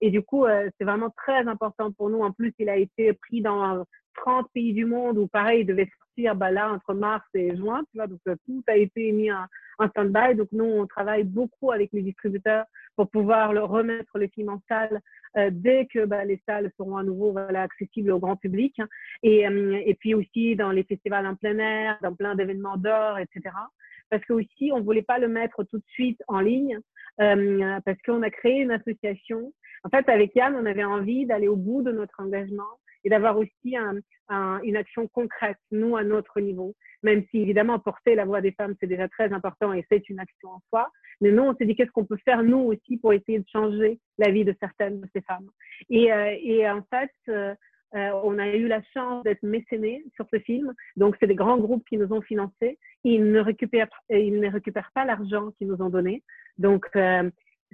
[0.00, 2.20] Et du coup, euh, c'est vraiment très important pour nous.
[2.20, 3.84] En plus, il a été pris dans
[4.16, 7.82] 30 pays du monde où, pareil, il devait sortir bah, là entre mars et juin.
[7.90, 9.44] Tu vois, donc euh, tout a été mis en,
[9.78, 10.34] en stand-by.
[10.34, 12.64] Donc nous, on travaille beaucoup avec les distributeurs
[12.96, 15.00] pour pouvoir le remettre le film en salle
[15.36, 18.80] euh, dès que bah, les salles seront à nouveau voilà, accessibles au grand public.
[19.22, 23.54] Et, et puis aussi dans les festivals en plein air, dans plein d'événements d'or, etc.
[24.10, 26.78] Parce que aussi, on voulait pas le mettre tout de suite en ligne
[27.20, 29.52] euh, parce qu'on a créé une association
[29.84, 32.62] en fait, avec Yann, on avait envie d'aller au bout de notre engagement
[33.04, 33.96] et d'avoir aussi un,
[34.28, 36.74] un, une action concrète, nous, à notre niveau.
[37.02, 40.20] Même si, évidemment, porter la voix des femmes, c'est déjà très important et c'est une
[40.20, 40.88] action en soi.
[41.20, 44.00] Mais nous, on s'est dit qu'est-ce qu'on peut faire, nous aussi, pour essayer de changer
[44.18, 45.48] la vie de certaines de ces femmes?
[45.90, 47.54] Et, euh, et en fait, euh,
[47.94, 50.72] euh, on a eu la chance d'être mécénés sur ce film.
[50.96, 52.78] Donc, c'est des grands groupes qui nous ont financés.
[53.04, 56.22] Ils ne récupèrent, ils ne récupèrent pas l'argent qu'ils nous ont donné.
[56.58, 57.30] Donc, euh,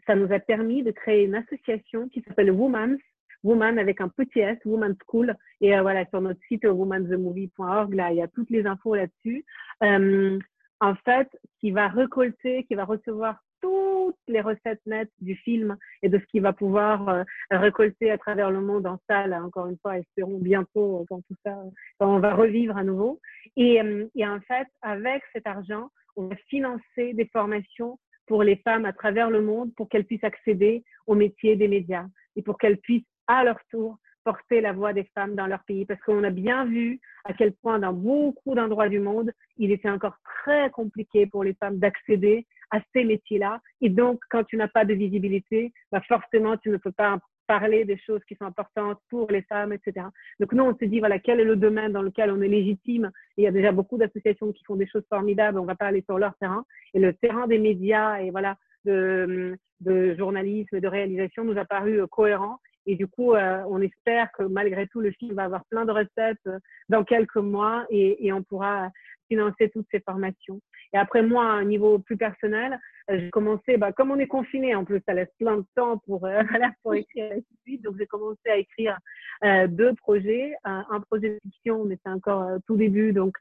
[0.06, 3.00] ça nous a permis de créer une association qui s'appelle Women's,
[3.42, 5.34] Woman avec un petit S, Woman School.
[5.60, 9.44] Et euh, voilà, sur notre site womanthemovie.org, là, il y a toutes les infos là-dessus.
[9.82, 10.38] Euh,
[10.80, 11.28] en fait,
[11.60, 16.24] qui va récolter, qui va recevoir toutes les recettes nettes du film et de ce
[16.26, 20.38] qu'il va pouvoir euh, récolter à travers le monde en salle, encore une fois, espérons
[20.38, 21.56] bientôt quand tout ça,
[21.98, 23.20] quand on va revivre à nouveau.
[23.56, 28.56] Et, euh, et en fait, avec cet argent, on va financer des formations pour les
[28.56, 32.58] femmes à travers le monde pour qu'elles puissent accéder au métier des médias et pour
[32.58, 33.02] qu'elles puissent
[33.38, 36.64] à leur tour porter la voix des femmes dans leur pays parce qu'on a bien
[36.66, 41.44] vu à quel point dans beaucoup d'endroits du monde, il était encore très compliqué pour
[41.44, 43.60] les femmes d'accéder à ces métiers-là.
[43.80, 47.84] Et donc, quand tu n'as pas de visibilité, bah forcément, tu ne peux pas parler
[47.84, 50.06] des choses qui sont importantes pour les femmes, etc.
[50.38, 53.10] Donc, nous, on se dit, voilà, quel est le domaine dans lequel on est légitime?
[53.36, 55.58] il y a déjà beaucoup d'associations qui font des choses formidables.
[55.58, 56.64] On va pas aller sur leur terrain.
[56.94, 62.06] Et le terrain des médias et voilà, de, de journalisme de réalisation nous a paru
[62.08, 62.58] cohérent.
[62.86, 65.92] Et du coup, euh, on espère que malgré tout, le film va avoir plein de
[65.92, 68.90] recettes euh, dans quelques mois et, et, on pourra
[69.28, 70.60] financer toutes ces formations.
[70.92, 72.78] Et après, moi, à un niveau plus personnel,
[73.10, 75.98] euh, j'ai commencé, bah, comme on est confiné, en plus, ça laisse plein de temps
[75.98, 76.42] pour, euh,
[76.82, 77.82] pour écrire la suite.
[77.82, 78.98] Donc, j'ai commencé à écrire
[79.44, 83.12] euh, deux projets, un, un, projet de fiction, mais c'est encore tout début.
[83.12, 83.36] Donc,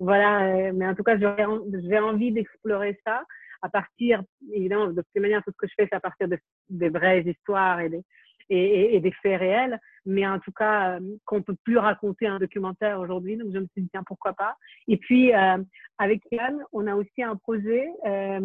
[0.00, 0.72] voilà.
[0.72, 3.24] mais en tout cas, j'ai envie d'explorer ça
[3.62, 4.22] à partir,
[4.52, 7.22] évidemment, de toute manière, tout ce que je fais, c'est à partir de, des vraies
[7.22, 8.02] histoires et des,
[8.50, 13.00] et, des faits réels, mais en tout cas euh, qu'on peut plus raconter un documentaire
[13.00, 13.36] aujourd'hui.
[13.36, 14.56] Donc je me suis dit tiens pourquoi pas.
[14.86, 15.58] Et puis euh,
[15.98, 17.88] avec Yann, on a aussi un projet.
[18.06, 18.40] Euh,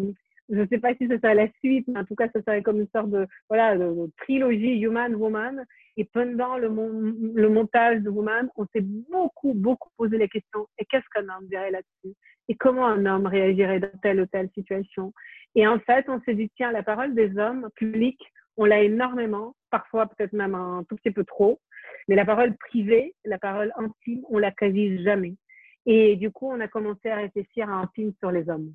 [0.50, 2.62] je ne sais pas si ce serait la suite, mais en tout cas, ce serait
[2.62, 3.78] comme une sorte de, voilà,
[4.18, 5.64] trilogie Human Woman.
[5.96, 10.66] Et pendant le, le montage de Woman, on s'est beaucoup, beaucoup posé les questions.
[10.78, 12.14] Et qu'est-ce qu'un homme dirait là-dessus?
[12.48, 15.14] Et comment un homme réagirait dans telle ou telle situation?
[15.54, 18.22] Et en fait, on s'est dit, tiens, la parole des hommes publics,
[18.56, 21.60] on l'a énormément, parfois peut-être même un tout petit peu trop,
[22.06, 25.34] mais la parole privée, la parole intime, on l'a quasi jamais.
[25.84, 28.72] Et du coup, on a commencé à réfléchir à un film sur les hommes.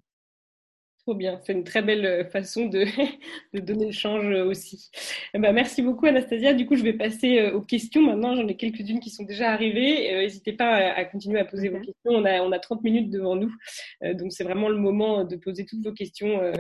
[1.05, 2.83] Trop bien, c'est une très belle euh, façon de,
[3.53, 4.91] de donner le change euh, aussi.
[5.33, 6.53] Eh ben, merci beaucoup Anastasia.
[6.53, 8.01] Du coup, je vais passer euh, aux questions.
[8.01, 10.13] Maintenant, j'en ai quelques-unes qui sont déjà arrivées.
[10.17, 12.12] N'hésitez pas à, continuer à poser vos questions.
[12.12, 13.53] On a, on a 30 minutes devant nous.
[14.01, 16.51] donc, c'est vraiment le moment de poser toutes vos questions euh,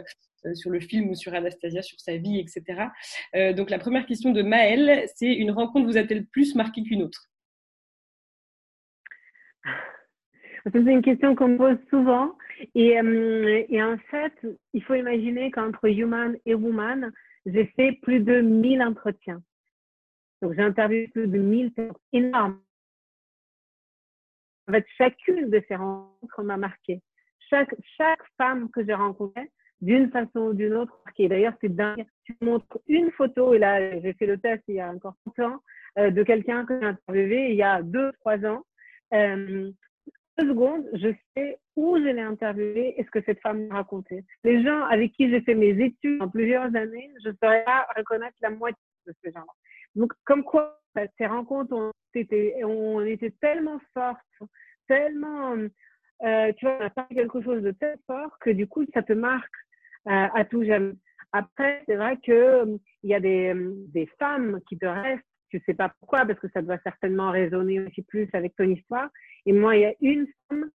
[0.53, 2.87] sur le film ou sur Anastasia, sur sa vie, etc.
[3.35, 7.03] Euh, donc la première question de Maëlle, c'est une rencontre vous a-t-elle plus marqué qu'une
[7.03, 7.29] autre?
[10.71, 12.37] C'est une question qu'on me pose souvent.
[12.75, 14.33] Et, euh, et, en fait,
[14.73, 17.13] il faut imaginer qu'entre Human et Woman,
[17.45, 19.41] j'ai fait plus de 1000 entretiens.
[20.41, 21.95] Donc j'ai interviewé plus de 1000 personnes.
[22.11, 22.61] Énorme.
[24.67, 27.01] En fait, chacune de ces rencontres m'a marqué.
[27.49, 30.99] Chaque, chaque femme que j'ai rencontrée, d'une façon ou d'une autre.
[31.17, 32.05] Et d'ailleurs, c'est dingue.
[32.23, 35.61] Tu montres une photo, et là, j'ai fait le test il y a encore longtemps,
[35.97, 38.63] euh, de quelqu'un que j'ai interviewé il y a deux, trois ans.
[39.13, 39.71] Euh,
[40.37, 44.23] deux secondes, je sais où je l'ai interviewé et ce que cette femme m'a raconté.
[44.43, 47.87] Les gens avec qui j'ai fait mes études en plusieurs années, je ne saurais pas
[47.95, 49.53] reconnaître la moitié de ces gens-là.
[49.95, 50.79] Donc, comme quoi,
[51.17, 54.19] ces rencontres ont été, on était tellement fortes,
[54.87, 55.55] tellement,
[56.23, 59.03] euh, tu vois, on a fait quelque chose de très fort que du coup, ça
[59.03, 59.51] te marque
[60.05, 60.93] à tout jamais.
[61.31, 65.23] Après, c'est vrai que euh, il y a des, euh, des femmes qui te restent,
[65.49, 69.09] je sais pas pourquoi, parce que ça doit certainement résonner aussi plus avec ton histoire.
[69.45, 70.69] Et moi, il y a une femme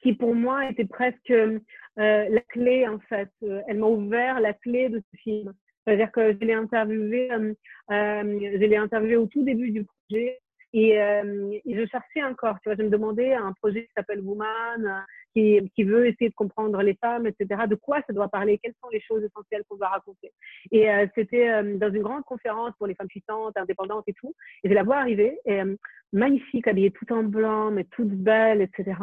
[0.00, 1.58] qui pour moi était presque euh,
[1.96, 3.30] la clé en fait.
[3.42, 5.52] Elle m'a ouvert la clé de ce film.
[5.84, 7.54] C'est-à-dire que je l'ai interviewée, euh,
[7.90, 10.40] je l'ai interviewée au tout début du projet
[10.72, 12.56] et, euh, je cherchais encore.
[12.62, 15.04] Tu vois, je me demandais un projet qui s'appelle Woman,
[15.34, 17.62] qui, qui, veut essayer de comprendre les femmes, etc.
[17.68, 18.58] De quoi ça doit parler?
[18.58, 20.32] Quelles sont les choses essentielles qu'on doit raconter?
[20.70, 24.34] Et euh, c'était euh, dans une grande conférence pour les femmes puissantes, indépendantes et tout.
[24.62, 25.76] Et je la vois arriver, et, euh,
[26.12, 28.96] magnifique, habillée tout en blanc, mais toute belle, etc.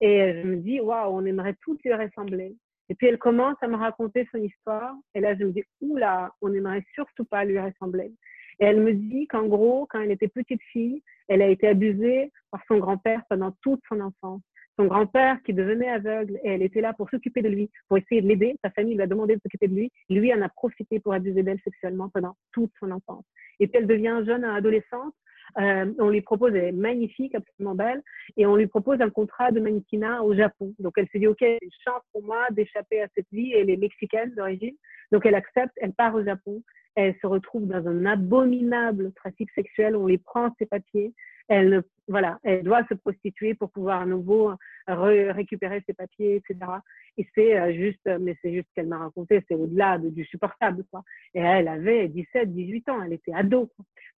[0.00, 2.56] Et je me dis, waouh, on aimerait toutes lui ressembler.
[2.90, 4.94] Et puis elle commence à me raconter son histoire.
[5.14, 8.12] Et là, je me dis, oula, on n'aimerait surtout pas lui ressembler.
[8.60, 12.32] Et elle me dit qu'en gros, quand elle était petite fille, elle a été abusée
[12.50, 14.42] par son grand-père pendant toute son enfance
[14.76, 18.20] son grand-père qui devenait aveugle et elle était là pour s'occuper de lui, pour essayer
[18.20, 18.56] de l'aider.
[18.64, 19.92] Sa famille lui a demandé de s'occuper de lui.
[20.10, 23.24] Lui en a profité pour abuser d'elle sexuellement pendant toute son enfance.
[23.60, 25.14] Et puis elle devient jeune adolescente.
[25.58, 28.02] Euh, on lui propose, elle est magnifique, absolument belle,
[28.36, 30.74] et on lui propose un contrat de mannequinat au Japon.
[30.78, 33.52] Donc elle se dit, OK, c'est une chance pour moi d'échapper à cette vie.
[33.52, 34.74] Elle est mexicaine d'origine.
[35.12, 36.62] Donc elle accepte, elle part au Japon.
[36.96, 39.96] Elle se retrouve dans un abominable trafic sexuel.
[39.96, 41.12] On lui prend ses papiers.
[41.48, 44.52] Elle voilà, elle doit se prostituer pour pouvoir à nouveau
[44.86, 46.70] récupérer ses papiers, etc.
[47.16, 50.84] Et c'est euh, juste, mais c'est juste ce qu'elle m'a raconté, c'est au-delà du supportable,
[50.90, 51.02] quoi.
[51.34, 53.70] Et elle avait 17, 18 ans, elle était ado.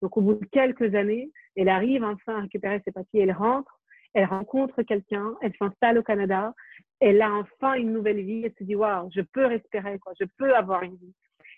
[0.02, 3.78] Donc, au bout de quelques années, elle arrive enfin à récupérer ses papiers, elle rentre,
[4.14, 6.54] elle rencontre quelqu'un, elle s'installe au Canada,
[7.00, 10.26] elle a enfin une nouvelle vie, elle se dit, waouh, je peux respirer, quoi, je
[10.38, 11.14] peux avoir une vie.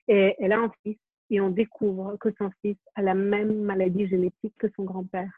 [0.09, 0.99] Et elle a un fils,
[1.31, 5.31] et on découvre que son fils a la même maladie génétique que son grand-père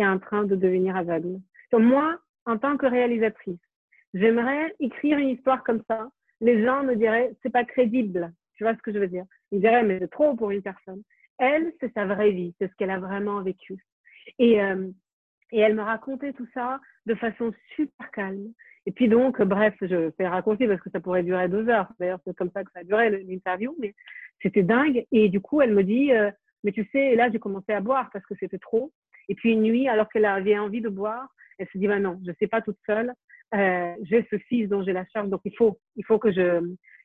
[0.00, 1.38] est en train de devenir aveugle.
[1.72, 3.60] Donc, moi, en tant que réalisatrice,
[4.14, 6.08] j'aimerais écrire une histoire comme ça.
[6.40, 8.32] Les gens me diraient, c'est pas crédible.
[8.54, 9.24] Tu vois ce que je veux dire?
[9.52, 11.02] Ils diraient, mais c'est trop pour une personne.
[11.38, 13.76] Elle, c'est sa vraie vie, c'est ce qu'elle a vraiment vécu.
[14.38, 14.88] Et, euh,
[15.52, 18.52] elle me racontait tout ça de façon super calme.
[18.86, 21.90] Et puis donc, bref, je fais raconter parce que ça pourrait durer deux heures.
[21.98, 23.94] D'ailleurs, c'est comme ça que ça a duré l'interview, mais
[24.42, 25.06] c'était dingue.
[25.12, 26.30] Et du coup, elle me dit, euh,
[26.64, 28.92] mais tu sais, là, j'ai commencé à boire parce que c'était trop.
[29.28, 32.20] Et puis une nuit, alors qu'elle avait envie de boire, elle se dit, bah non,
[32.26, 33.12] je sais pas toute seule.
[33.54, 36.60] Euh, j'ai ce fils dont j'ai la charge, donc il faut, il faut que je,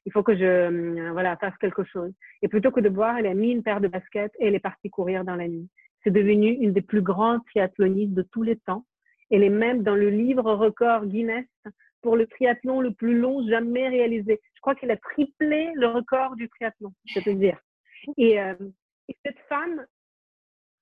[0.05, 2.11] il faut que je, euh, voilà, fasse quelque chose.
[2.41, 4.59] Et plutôt que de boire, elle a mis une paire de baskets et elle est
[4.59, 5.69] partie courir dans la nuit.
[6.03, 8.85] C'est devenu une des plus grandes triathlonistes de tous les temps.
[9.31, 11.45] Elle est même dans le livre record Guinness
[12.01, 14.41] pour le triathlon le plus long jamais réalisé.
[14.55, 17.57] Je crois qu'elle a triplé le record du triathlon, je peux dire.
[18.17, 18.53] Et, euh,
[19.07, 19.85] et cette femme,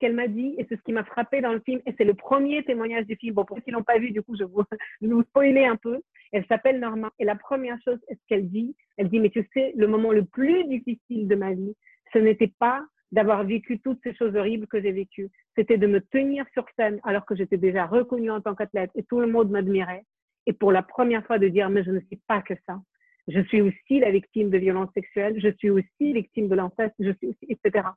[0.02, 2.16] qu'elle m'a dit, et c'est ce qui m'a frappé dans le film, et c'est le
[2.16, 3.36] premier témoignage du film.
[3.36, 4.64] Bon, pour ceux qui l'ont pas vu, du coup, je vous,
[5.02, 6.02] vous spoiler un peu.
[6.32, 9.48] Elle s'appelle Norma, et la première chose, est ce qu'elle dit, elle dit, mais tu
[9.54, 11.76] sais, le moment le plus difficile de ma vie,
[12.12, 15.30] ce n'était pas d'avoir vécu toutes ces choses horribles que j'ai vécues.
[15.56, 19.04] C'était de me tenir sur scène alors que j'étais déjà reconnue en tant qu'athlète et
[19.04, 20.06] tout le monde m'admirait.
[20.48, 22.80] Et pour la première fois de dire, mais je ne suis pas que ça.
[23.28, 27.12] Je suis aussi la victime de violences sexuelles, je suis aussi victime de l'inceste, je
[27.12, 27.88] suis aussi, etc.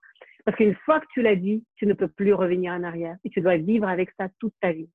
[0.45, 3.31] Parce qu'une fois que tu l'as dit, tu ne peux plus revenir en arrière et
[3.31, 4.91] tu dois vivre avec ça toute ta vie.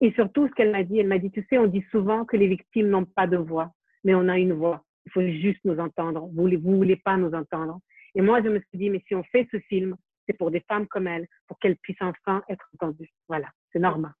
[0.00, 2.36] Et surtout, ce qu'elle m'a dit, elle m'a dit, tu sais, on dit souvent que
[2.36, 3.72] les victimes n'ont pas de voix,
[4.04, 4.84] mais on a une voix.
[5.06, 6.28] Il faut juste nous entendre.
[6.34, 7.80] Vous ne voulez pas nous entendre.
[8.14, 9.96] Et moi, je me suis dit, mais si on fait ce film,
[10.26, 13.10] c'est pour des femmes comme elle, pour qu'elles puissent enfin être entendues.
[13.28, 14.12] Voilà, c'est normal.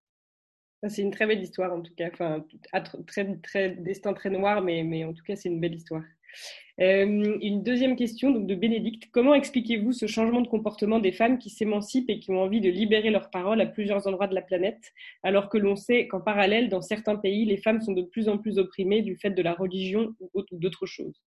[0.88, 2.44] C'est une très belle histoire en tout cas, enfin,
[3.06, 6.02] très, très, destin très noir, mais, mais en tout cas c'est une belle histoire.
[6.80, 9.08] Euh, une deuxième question donc de Bénédicte.
[9.12, 12.70] Comment expliquez-vous ce changement de comportement des femmes qui s'émancipent et qui ont envie de
[12.70, 16.68] libérer leur parole à plusieurs endroits de la planète, alors que l'on sait qu'en parallèle,
[16.68, 19.52] dans certains pays, les femmes sont de plus en plus opprimées du fait de la
[19.52, 21.22] religion ou d'autres choses?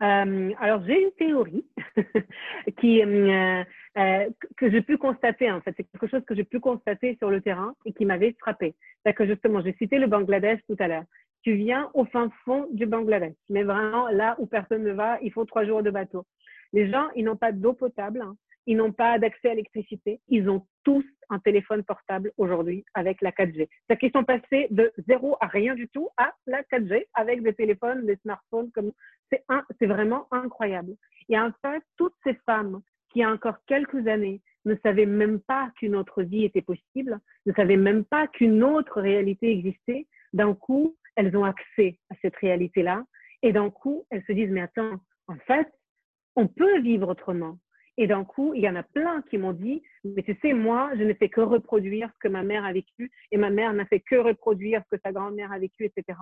[0.00, 1.66] Euh, alors j'ai une théorie
[1.96, 3.64] euh,
[4.56, 5.74] que j'ai pu constater en fait.
[5.76, 9.14] C'est quelque chose que j'ai pu constater sur le terrain et qui m'avait frappé c'est
[9.14, 11.04] que justement j'ai cité le Bangladesh tout à l'heure
[11.48, 15.32] tu viens au fin fond du Bangladesh mais vraiment là où personne ne va il
[15.32, 16.26] faut trois jours de bateau
[16.74, 18.36] les gens ils n'ont pas d'eau potable hein.
[18.66, 23.30] ils n'ont pas d'accès à l'électricité ils ont tous un téléphone portable aujourd'hui avec la
[23.30, 27.42] 4G c'est qu'ils sont passés de zéro à rien du tout à la 4G avec
[27.42, 28.70] des téléphones des smartphones
[29.32, 29.42] c'est
[29.78, 30.94] c'est vraiment incroyable.
[31.28, 32.80] Et en fait, toutes ces femmes
[33.10, 36.62] qui, il y a encore quelques années, ne savaient même pas qu'une autre vie était
[36.62, 42.14] possible, ne savaient même pas qu'une autre réalité existait, d'un coup, elles ont accès à
[42.22, 43.04] cette réalité-là.
[43.42, 45.68] Et d'un coup, elles se disent, mais attends, en fait,
[46.36, 47.58] on peut vivre autrement.
[47.96, 50.92] Et d'un coup, il y en a plein qui m'ont dit, mais tu sais, moi,
[50.96, 53.84] je ne fais que reproduire ce que ma mère a vécu, et ma mère n'a
[53.86, 56.16] fait que reproduire ce que sa grand-mère a vécu, etc.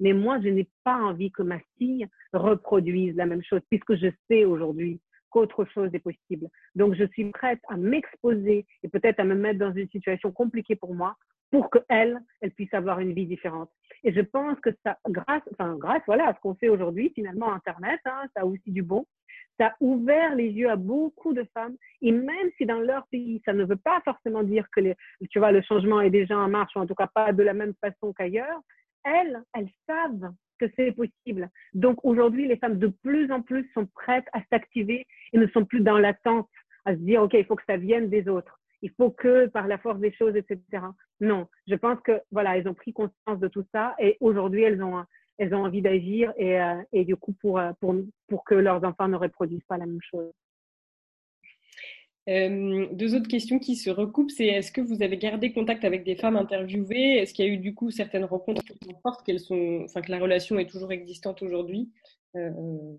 [0.00, 4.08] Mais moi, je n'ai pas envie que ma fille reproduise la même chose, puisque je
[4.28, 5.00] sais aujourd'hui
[5.32, 6.48] qu'autre chose est possible.
[6.74, 10.76] Donc, je suis prête à m'exposer et peut-être à me mettre dans une situation compliquée
[10.76, 11.16] pour moi
[11.50, 13.70] pour qu'elle, elle puisse avoir une vie différente.
[14.04, 17.52] Et je pense que ça, grâce, enfin, grâce, voilà, à ce qu'on fait aujourd'hui, finalement,
[17.52, 19.04] Internet, hein, ça a aussi du bon.
[19.60, 21.76] Ça a ouvert les yeux à beaucoup de femmes.
[22.00, 24.96] Et même si dans leur pays, ça ne veut pas forcément dire que les,
[25.30, 27.52] tu vois, le changement est déjà en marche, ou en tout cas pas de la
[27.52, 28.60] même façon qu'ailleurs,
[29.04, 30.32] elles, elles savent
[30.62, 31.50] que c'est possible.
[31.74, 35.64] Donc aujourd'hui, les femmes de plus en plus sont prêtes à s'activer et ne sont
[35.64, 36.48] plus dans l'attente,
[36.84, 38.58] à se dire, OK, il faut que ça vienne des autres.
[38.82, 40.60] Il faut que par la force des choses, etc.
[41.20, 44.82] Non, je pense que voilà, elles ont pris conscience de tout ça et aujourd'hui, elles
[44.82, 45.04] ont,
[45.38, 47.94] elles ont envie d'agir et, euh, et du coup, pour, euh, pour,
[48.28, 50.32] pour que leurs enfants ne reproduisent pas la même chose.
[52.28, 56.04] Euh, deux autres questions qui se recoupent, c'est est-ce que vous avez gardé contact avec
[56.04, 57.18] des femmes interviewées?
[57.18, 60.10] Est-ce qu'il y a eu du coup certaines rencontres qui fortes qu'elles sont, enfin que
[60.10, 61.90] la relation est toujours existante aujourd'hui?
[62.36, 62.96] Euh,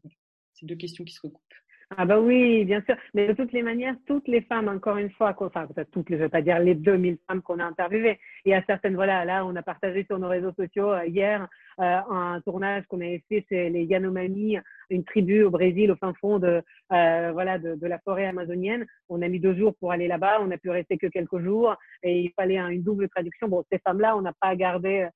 [0.54, 1.63] C'est deux questions qui se recoupent.
[1.98, 2.96] Ah bah oui, bien sûr.
[3.14, 6.20] Mais de toutes les manières, toutes les femmes, encore une fois, enfin toutes, je ne
[6.20, 8.20] vais pas dire les 2000 femmes qu'on a interviewées.
[8.46, 11.48] Y a certaines, voilà, là, on a partagé sur nos réseaux sociaux euh, hier
[11.80, 14.58] euh, un tournage qu'on avait fait chez les Yanomami,
[14.90, 18.86] une tribu au Brésil, au fin fond de, euh, voilà, de, la forêt amazonienne.
[19.10, 21.76] On a mis deux jours pour aller là-bas, on a pu rester que quelques jours
[22.02, 23.48] et il fallait une double traduction.
[23.48, 25.08] Bon, ces femmes-là, on n'a pas gardé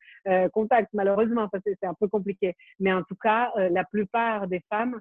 [0.53, 2.55] contact, malheureusement, parce que c'est un peu compliqué.
[2.79, 4.99] Mais en tout cas, la plupart des femmes,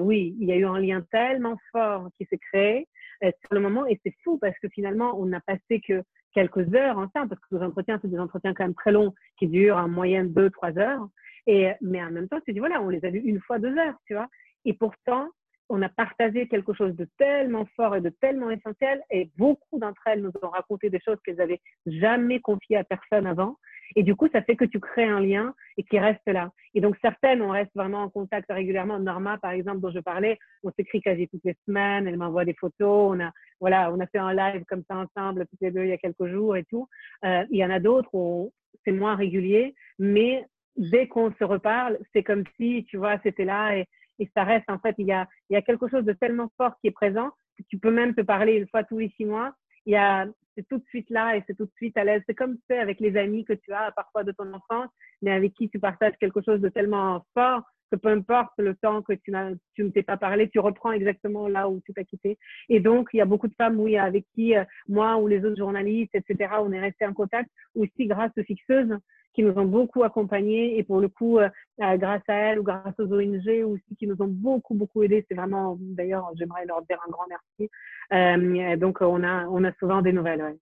[0.00, 2.88] oui, il y a eu un lien tellement fort qui s'est créé
[3.22, 6.02] euh, sur le moment et c'est fou parce que finalement, on n'a passé que
[6.34, 9.46] quelques heures ensemble parce que nos entretiens, c'est des entretiens quand même très longs qui
[9.46, 11.08] durent en moyenne deux, trois heures.
[11.46, 13.76] Et, mais en même temps, tu dis, voilà, on les a vus une fois deux
[13.76, 14.28] heures, tu vois.
[14.64, 15.28] Et pourtant,
[15.68, 20.02] on a partagé quelque chose de tellement fort et de tellement essentiel et beaucoup d'entre
[20.06, 23.56] elles nous ont raconté des choses qu'elles avaient jamais confiées à personne avant.
[23.96, 26.50] Et du coup, ça fait que tu crées un lien et qui reste là.
[26.74, 28.98] Et donc, certaines, on reste vraiment en contact régulièrement.
[28.98, 32.06] Norma, par exemple, dont je parlais, on s'écrit quasi toutes les semaines.
[32.06, 33.16] Elle m'envoie des photos.
[33.16, 33.30] On a,
[33.60, 35.98] voilà, on a fait un live comme ça ensemble, toutes les deux, il y a
[35.98, 36.88] quelques jours et tout.
[37.24, 38.52] Euh, il y en a d'autres où
[38.84, 40.44] c'est moins régulier, mais
[40.76, 43.86] dès qu'on se reparle, c'est comme si, tu vois, c'était là et,
[44.18, 46.50] et ça reste, en fait, il y a, il y a quelque chose de tellement
[46.56, 49.24] fort qui est présent que tu peux même te parler une fois tous les six
[49.24, 49.54] mois.
[49.86, 50.26] Il y a,
[50.56, 52.22] c'est tout de suite là et c'est tout de suite à l'aise.
[52.26, 54.90] C'est comme c'est avec les amis que tu as parfois de ton enfance,
[55.22, 57.62] mais avec qui tu partages quelque chose de tellement fort
[57.96, 61.80] peu importe le temps que tu, ne t'es pas parlé, tu reprends exactement là où
[61.84, 62.38] tu t'as quitté.
[62.68, 65.44] Et donc, il y a beaucoup de femmes, oui, avec qui euh, moi ou les
[65.44, 68.96] autres journalistes, etc., on est resté en contact, aussi grâce aux fixeuses
[69.34, 71.48] qui nous ont beaucoup accompagnés et pour le coup, euh,
[71.82, 75.24] euh, grâce à elles ou grâce aux ONG aussi qui nous ont beaucoup, beaucoup aidés.
[75.28, 78.78] C'est vraiment, d'ailleurs, j'aimerais leur dire un grand merci.
[78.78, 80.56] Donc, on a, on a souvent des nouvelles.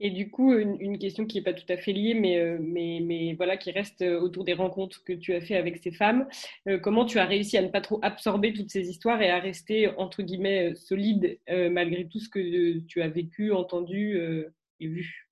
[0.00, 3.00] Et du coup, une, question qui n'est pas tout à fait liée, mais, euh, mais,
[3.02, 6.26] mais, voilà, qui reste autour des rencontres que tu as fait avec ces femmes.
[6.68, 9.38] Euh, comment tu as réussi à ne pas trop absorber toutes ces histoires et à
[9.38, 14.18] rester, entre guillemets, solide euh, malgré tout ce que tu as vécu, entendu
[14.80, 15.28] et vu?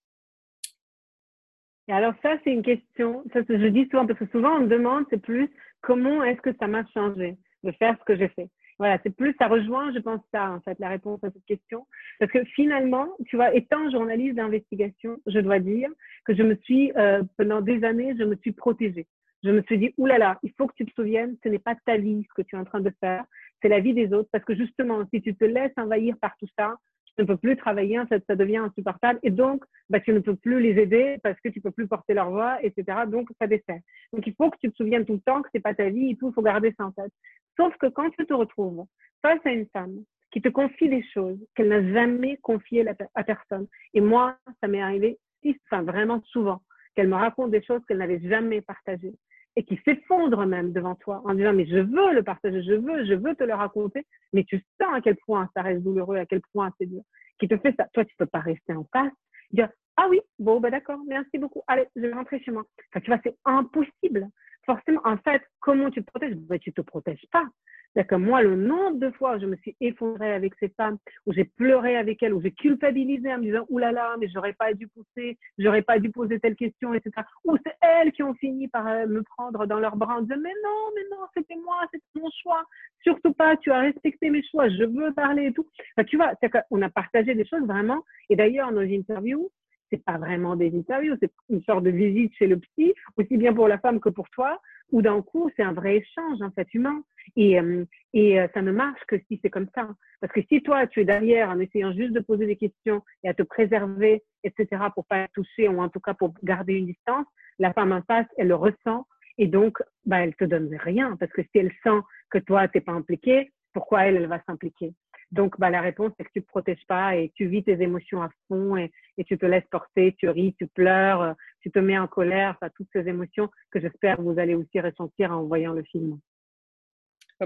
[1.89, 5.05] Alors ça, c'est une question, ça je dis souvent, parce que souvent on me demande,
[5.11, 5.51] c'est plus
[5.81, 8.49] comment est-ce que ça m'a changé de faire ce que j'ai fait.
[8.83, 11.87] Voilà, c'est plus, ça rejoint, je pense, ça, en fait, la réponse à cette question.
[12.19, 15.89] Parce que finalement, tu vois, étant journaliste d'investigation, je dois dire
[16.25, 19.07] que je me suis, euh, pendant des années, je me suis protégée.
[19.45, 21.97] Je me suis dit, oulala, il faut que tu te souviennes, ce n'est pas ta
[21.97, 23.25] vie ce que tu es en train de faire,
[23.61, 24.29] c'est la vie des autres.
[24.33, 26.75] Parce que justement, si tu te laisses envahir par tout ça,
[27.17, 29.19] tu ne peux plus travailler, fait, ça devient insupportable.
[29.23, 32.15] Et donc, bah, tu ne peux plus les aider parce que tu peux plus porter
[32.15, 33.01] leur voix, etc.
[33.07, 33.81] Donc, ça dessert.
[34.13, 36.11] Donc, il faut que tu te souviennes tout le temps que c'est pas ta vie
[36.11, 37.13] et tout, il faut garder ça en tête.
[37.57, 38.87] Sauf que quand tu te retrouves
[39.21, 43.67] face à une femme qui te confie des choses qu'elle n'a jamais confiées à personne,
[43.93, 45.19] et moi, ça m'est arrivé,
[45.67, 46.63] enfin, vraiment souvent,
[46.95, 49.15] qu'elle me raconte des choses qu'elle n'avait jamais partagées
[49.57, 53.05] et qui s'effondre même devant toi en disant mais je veux le partager, je veux,
[53.05, 56.27] je veux te le raconter, mais tu sens à quel point ça reste douloureux, à
[56.27, 57.03] quel point c'est dur,
[57.39, 57.87] qui te fait ça.
[57.93, 59.13] Toi, tu peux pas rester en face,
[59.51, 62.65] dire ah oui, bon bah d'accord, merci beaucoup, allez, je vais rentrer chez moi.
[62.91, 64.29] Enfin, tu vois, c'est impossible.
[64.65, 66.35] Forcément, en fait, comment tu te protèges?
[66.37, 67.45] Ben, Tu te protèges pas.
[67.93, 70.97] C'est-à-dire que moi, le nombre de fois où je me suis effondrée avec ces femmes,
[71.27, 74.29] où j'ai pleuré avec elles, où j'ai culpabilisé en me disant, oulala, là là, mais
[74.33, 77.11] j'aurais pas dû pousser, j'aurais pas dû poser telle question, etc.
[77.45, 80.41] Ou c'est elles qui ont fini par euh, me prendre dans leurs bras en disant,
[80.41, 82.65] mais non, mais non, c'était moi, c'était mon choix.
[83.03, 85.67] Surtout pas, tu as respecté mes choix, je veux parler et tout.
[85.97, 86.33] Enfin, tu vois,
[86.71, 88.03] qu'on a partagé des choses vraiment.
[88.31, 89.51] Et d'ailleurs, nos interviews,
[89.93, 93.53] c'est pas vraiment des interviews, c'est une sorte de visite chez le psy, aussi bien
[93.53, 94.59] pour la femme que pour toi,
[94.91, 97.03] où d'un coup, c'est un vrai échange, en fait, humain.
[97.37, 97.85] Et, euh,
[98.15, 99.89] euh, ça ne marche que si c'est comme ça.
[100.21, 103.29] Parce que si toi, tu es derrière en essayant juste de poser des questions et
[103.29, 107.27] à te préserver, etc., pour pas toucher, ou en tout cas pour garder une distance,
[107.59, 109.07] la femme en face, elle le ressent,
[109.39, 111.17] et donc, bah, elle te donne rien.
[111.19, 114.95] Parce que si elle sent que toi, t'es pas impliqué, pourquoi elle, elle va s'impliquer?
[115.33, 117.81] Donc, bah, la réponse, c'est que tu ne te protèges pas et tu vis tes
[117.81, 121.79] émotions à fond et, et, tu te laisses porter, tu ris, tu pleures, tu te
[121.79, 125.73] mets en colère, enfin, toutes ces émotions que j'espère vous allez aussi ressentir en voyant
[125.73, 126.19] le film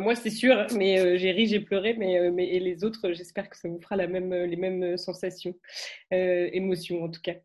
[0.01, 3.13] moi, c'est sûr, mais euh, j'ai ri, j'ai pleuré, mais, euh, mais et les autres,
[3.13, 5.55] j'espère que ça vous fera la même, euh, les mêmes sensations,
[6.11, 7.37] émotions en tout cas.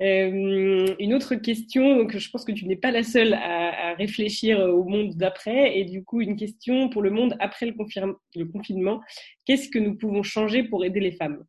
[0.00, 4.60] une autre question, donc je pense que tu n'es pas la seule à, à réfléchir
[4.60, 7.74] au monde d'après, et du coup, une question pour le monde après le,
[8.36, 9.00] le confinement.
[9.44, 11.44] Qu'est-ce que nous pouvons changer pour aider les femmes?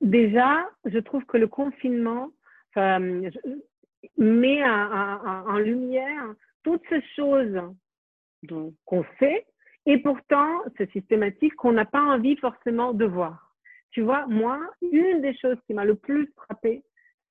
[0.00, 2.30] Déjà, je trouve que le confinement
[4.16, 6.34] met en lumière
[6.68, 7.62] toutes ces choses
[8.44, 9.46] qu'on fait
[9.86, 13.54] et pourtant c'est systématique qu'on n'a pas envie forcément de voir.
[13.90, 16.82] Tu vois, moi, une des choses qui m'a le plus frappé,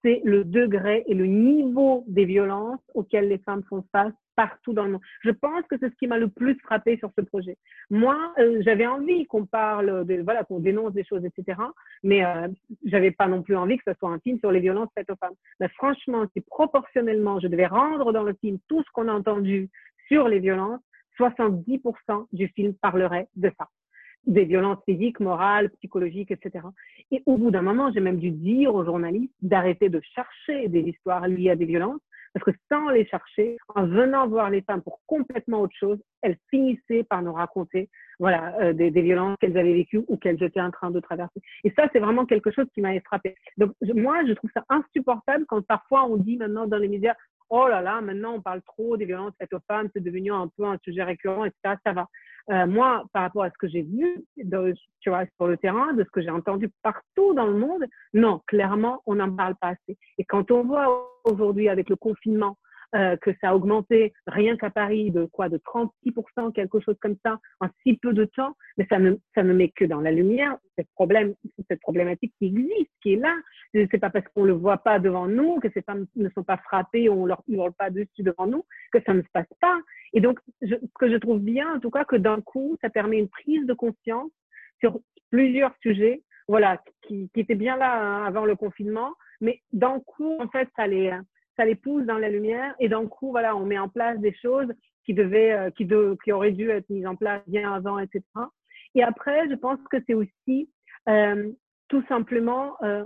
[0.04, 4.86] c'est le degré et le niveau des violences auxquelles les femmes font face partout dans
[4.86, 5.02] le monde.
[5.22, 7.58] Je pense que c'est ce qui m'a le plus frappé sur ce projet.
[7.89, 11.60] Moi, euh, j'avais envie qu'on parle, de, voilà, qu'on dénonce des choses, etc.
[12.04, 12.48] Mais euh,
[12.86, 15.16] j'avais pas non plus envie que ce soit un film sur les violences faites aux
[15.16, 15.34] femmes.
[15.60, 19.70] Mais franchement, si proportionnellement je devais rendre dans le film tout ce qu'on a entendu
[20.08, 20.82] sur les violences,
[21.20, 23.68] 70% du film parlerait de ça
[24.28, 26.65] des violences physiques, morales, psychologiques, etc.
[27.11, 30.82] Et au bout d'un moment, j'ai même dû dire aux journalistes d'arrêter de chercher des
[30.82, 32.01] histoires liées à des violences,
[32.34, 36.38] parce que sans les chercher, en venant voir les femmes pour complètement autre chose, elles
[36.49, 40.71] finissaient par nous raconter voilà, euh, des, violences qu'elles avaient vécues ou qu'elles étaient en
[40.71, 41.39] train de traverser.
[41.63, 43.36] Et ça, c'est vraiment quelque chose qui m'a frappé.
[43.57, 47.15] Donc, moi, je trouve ça insupportable quand parfois on dit maintenant dans les médias,
[47.49, 50.49] oh là là, maintenant on parle trop des violences faites aux femmes, c'est devenu un
[50.57, 51.75] peu un sujet récurrent, etc.
[51.86, 52.07] Ça va.
[52.50, 55.93] Euh, moi, par rapport à ce que j'ai vu de, tu vois, sur le terrain,
[55.93, 57.84] de ce que j'ai entendu partout dans le monde,
[58.14, 59.98] non, clairement, on n'en parle pas assez.
[60.18, 62.58] Et quand on voit aujourd'hui avec le confinement,
[62.96, 67.18] euh, que ça a augmenté rien qu'à Paris de quoi de 36%, quelque chose comme
[67.22, 70.12] ça, en si peu de temps, mais ça ne, ça ne met que dans la
[70.12, 71.34] lumière cette, problème,
[71.70, 73.36] cette problématique qui existe, qui est là.
[73.74, 76.56] C'est pas parce qu'on le voit pas devant nous, que ces femmes ne sont pas
[76.58, 78.64] frappées, on leur hurle pas dessus devant nous,
[78.94, 79.80] que ça ne se passe pas.
[80.14, 82.90] Et donc, je, ce que je trouve bien, en tout cas, que d'un coup, ça
[82.90, 84.32] permet une prise de conscience
[84.80, 90.00] sur plusieurs sujets, voilà, qui, qui étaient bien là hein, avant le confinement, mais d'un
[90.00, 91.12] coup, en fait, ça les,
[91.58, 94.34] ça les pousse dans la lumière et d'un coup, voilà, on met en place des
[94.34, 94.72] choses
[95.05, 98.24] qui devaient, euh, qui, de, qui auraient dû être mises en place bien avant, etc.
[98.93, 100.70] Et après, je pense que c'est aussi
[101.10, 101.51] euh,
[101.88, 103.03] tout simplement euh,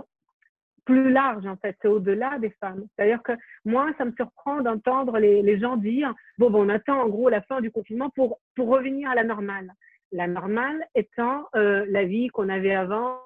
[0.84, 2.84] plus large, en fait, c'est au-delà des femmes.
[2.94, 3.32] C'est-à-dire que
[3.64, 7.40] moi, ça me surprend d'entendre les, gens dire, bon, bon, on attend en gros la
[7.42, 9.72] fin du confinement pour, pour revenir à la normale.
[10.10, 13.20] La normale étant la vie qu'on avait avant,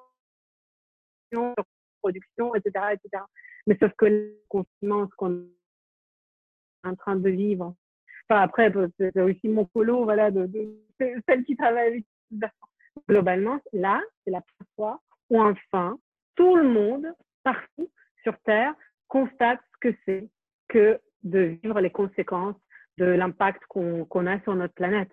[2.07, 3.23] production, etc., etc.
[3.65, 7.75] Mais sauf que le confinement, ce qu'on est en train de vivre,
[8.29, 10.49] enfin après, c'est aussi mon polo, voilà, de,
[10.99, 12.05] celle qui travaille avec
[13.07, 15.97] Globalement, là, c'est la première fois où enfin,
[16.35, 17.89] tout le monde, partout
[18.23, 18.73] sur Terre,
[19.07, 20.29] constate ce que c'est
[20.67, 22.55] que de vivre les conséquences
[22.97, 25.11] de l'impact qu'on a sur notre planète.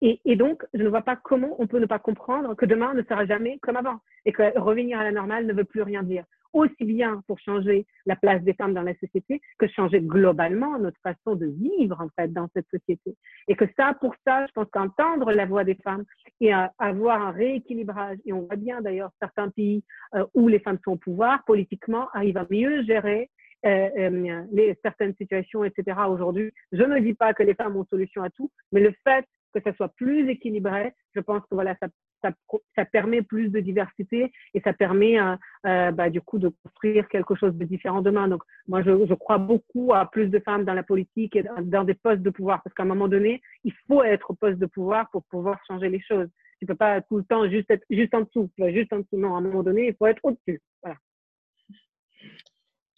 [0.00, 2.94] Et, et, donc, je ne vois pas comment on peut ne pas comprendre que demain
[2.94, 6.02] ne sera jamais comme avant et que revenir à la normale ne veut plus rien
[6.02, 6.24] dire
[6.56, 11.00] aussi bien pour changer la place des femmes dans la société que changer globalement notre
[11.02, 13.14] façon de vivre en fait dans cette société.
[13.48, 16.04] Et que ça, pour ça, je pense qu'entendre la voix des femmes
[16.40, 19.84] et avoir un rééquilibrage, et on voit bien d'ailleurs certains pays
[20.14, 23.30] euh, où les femmes sont au pouvoir politiquement arrivent à mieux gérer
[23.64, 25.98] euh, euh, certaines situations, etc.
[26.08, 26.52] aujourd'hui.
[26.72, 29.60] Je ne dis pas que les femmes ont solution à tout, mais le fait que
[29.62, 31.88] ça soit plus équilibré, je pense que voilà, ça,
[32.26, 36.48] ça, ça permet plus de diversité et ça permet euh, euh, bah, du coup de
[36.62, 38.28] construire quelque chose de différent demain.
[38.28, 41.84] Donc moi, je, je, crois beaucoup à plus de femmes dans la politique et dans
[41.84, 44.66] des postes de pouvoir parce qu'à un moment donné, il faut être au poste de
[44.66, 46.28] pouvoir pour pouvoir changer les choses.
[46.58, 49.18] Tu peux pas tout le temps juste être juste en dessous, juste en dessous.
[49.18, 50.60] Non, à un moment donné, il faut être au-dessus.
[50.82, 50.96] Voilà.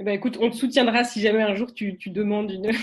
[0.01, 2.71] Eh ben, écoute, on te soutiendra si jamais un jour tu, tu demandes une.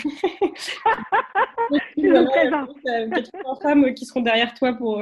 [1.95, 5.01] Quatre femmes qui seront derrière toi pour,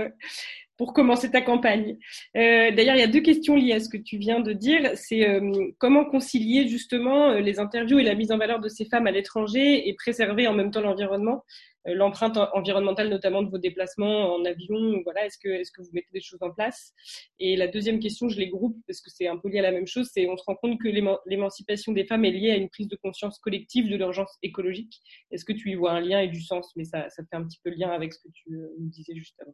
[0.77, 1.97] pour commencer ta campagne.
[2.35, 4.91] Euh, D'ailleurs, il y a deux questions liées à ce que tu viens de dire.
[4.95, 8.85] C'est euh, comment concilier justement euh, les interviews et la mise en valeur de ces
[8.85, 11.43] femmes à l'étranger et préserver en même temps l'environnement,
[11.87, 15.01] euh, l'empreinte environnementale notamment de vos déplacements en avion.
[15.03, 16.93] Voilà, est-ce que est-ce que vous mettez des choses en place?
[17.39, 19.71] Et la deuxième question, je les groupe parce que c'est un peu lié à la
[19.71, 20.09] même chose.
[20.11, 20.87] C'est on se rend compte que
[21.27, 25.01] l'émancipation des femmes est liée à une prise de conscience collective de l'urgence écologique.
[25.31, 26.71] Est-ce que tu y vois un lien et du sens?
[26.75, 29.35] Mais ça, ça fait un petit peu lien avec ce que tu nous disais juste
[29.41, 29.53] avant.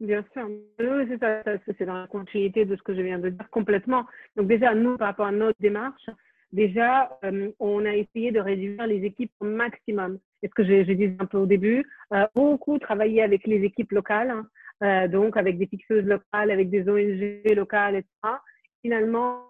[0.00, 1.42] Bien sûr, c'est ça,
[1.78, 4.04] c'est dans la continuité de ce que je viens de dire complètement.
[4.36, 6.10] Donc déjà, nous, par rapport à notre démarche,
[6.52, 10.18] déjà, euh, on a essayé de réduire les équipes au maximum.
[10.42, 13.62] est ce que je, je disais un peu au début, euh, beaucoup travailler avec les
[13.62, 14.46] équipes locales, hein,
[14.82, 18.34] euh, donc avec des fixeuses locales, avec des ONG locales, etc.
[18.82, 19.44] Finalement,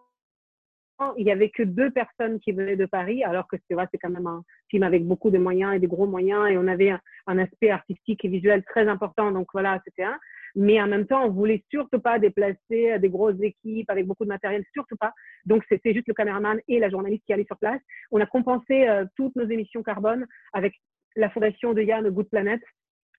[1.16, 4.10] il y avait que deux personnes qui venaient de Paris, alors que c'est c'est quand
[4.10, 7.00] même un film avec beaucoup de moyens et des gros moyens, et on avait un,
[7.26, 9.32] un aspect artistique et visuel très important.
[9.32, 10.18] Donc voilà, c'était un
[10.54, 14.28] mais en même temps, on voulait surtout pas déplacer des grosses équipes avec beaucoup de
[14.28, 15.12] matériel, surtout pas.
[15.46, 17.80] Donc, c'était juste le caméraman et la journaliste qui allaient sur place.
[18.10, 20.74] On a compensé euh, toutes nos émissions carbone avec
[21.16, 22.60] la fondation de Yann Good Planet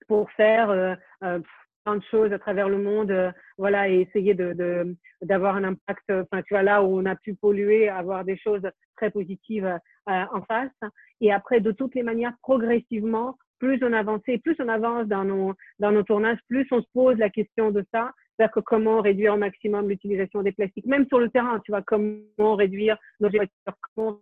[0.08, 1.40] pour faire euh, euh,
[1.84, 6.10] plein de choses à travers le monde, voilà, et essayer de d'avoir un impact.
[6.10, 10.42] Enfin, tu vois là où on a pu polluer, avoir des choses très positives en
[10.42, 10.72] face.
[11.20, 15.54] Et après, de toutes les manières, progressivement, plus on avance, plus on avance dans nos,
[15.78, 19.34] dans nos tournages, plus on se pose la question de ça, c'est-à-dire que comment réduire
[19.34, 24.20] au maximum l'utilisation des plastiques, même sur le terrain, tu vois, comment réduire nos voitures,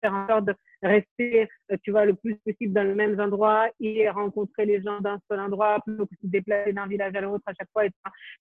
[0.00, 3.68] faire en sorte de rester, euh, tu vois, le plus possible dans les mêmes endroits
[3.80, 7.20] et rencontrer les gens d'un seul endroit plutôt que de se déplacer d'un village à
[7.20, 7.84] l'autre à chaque fois.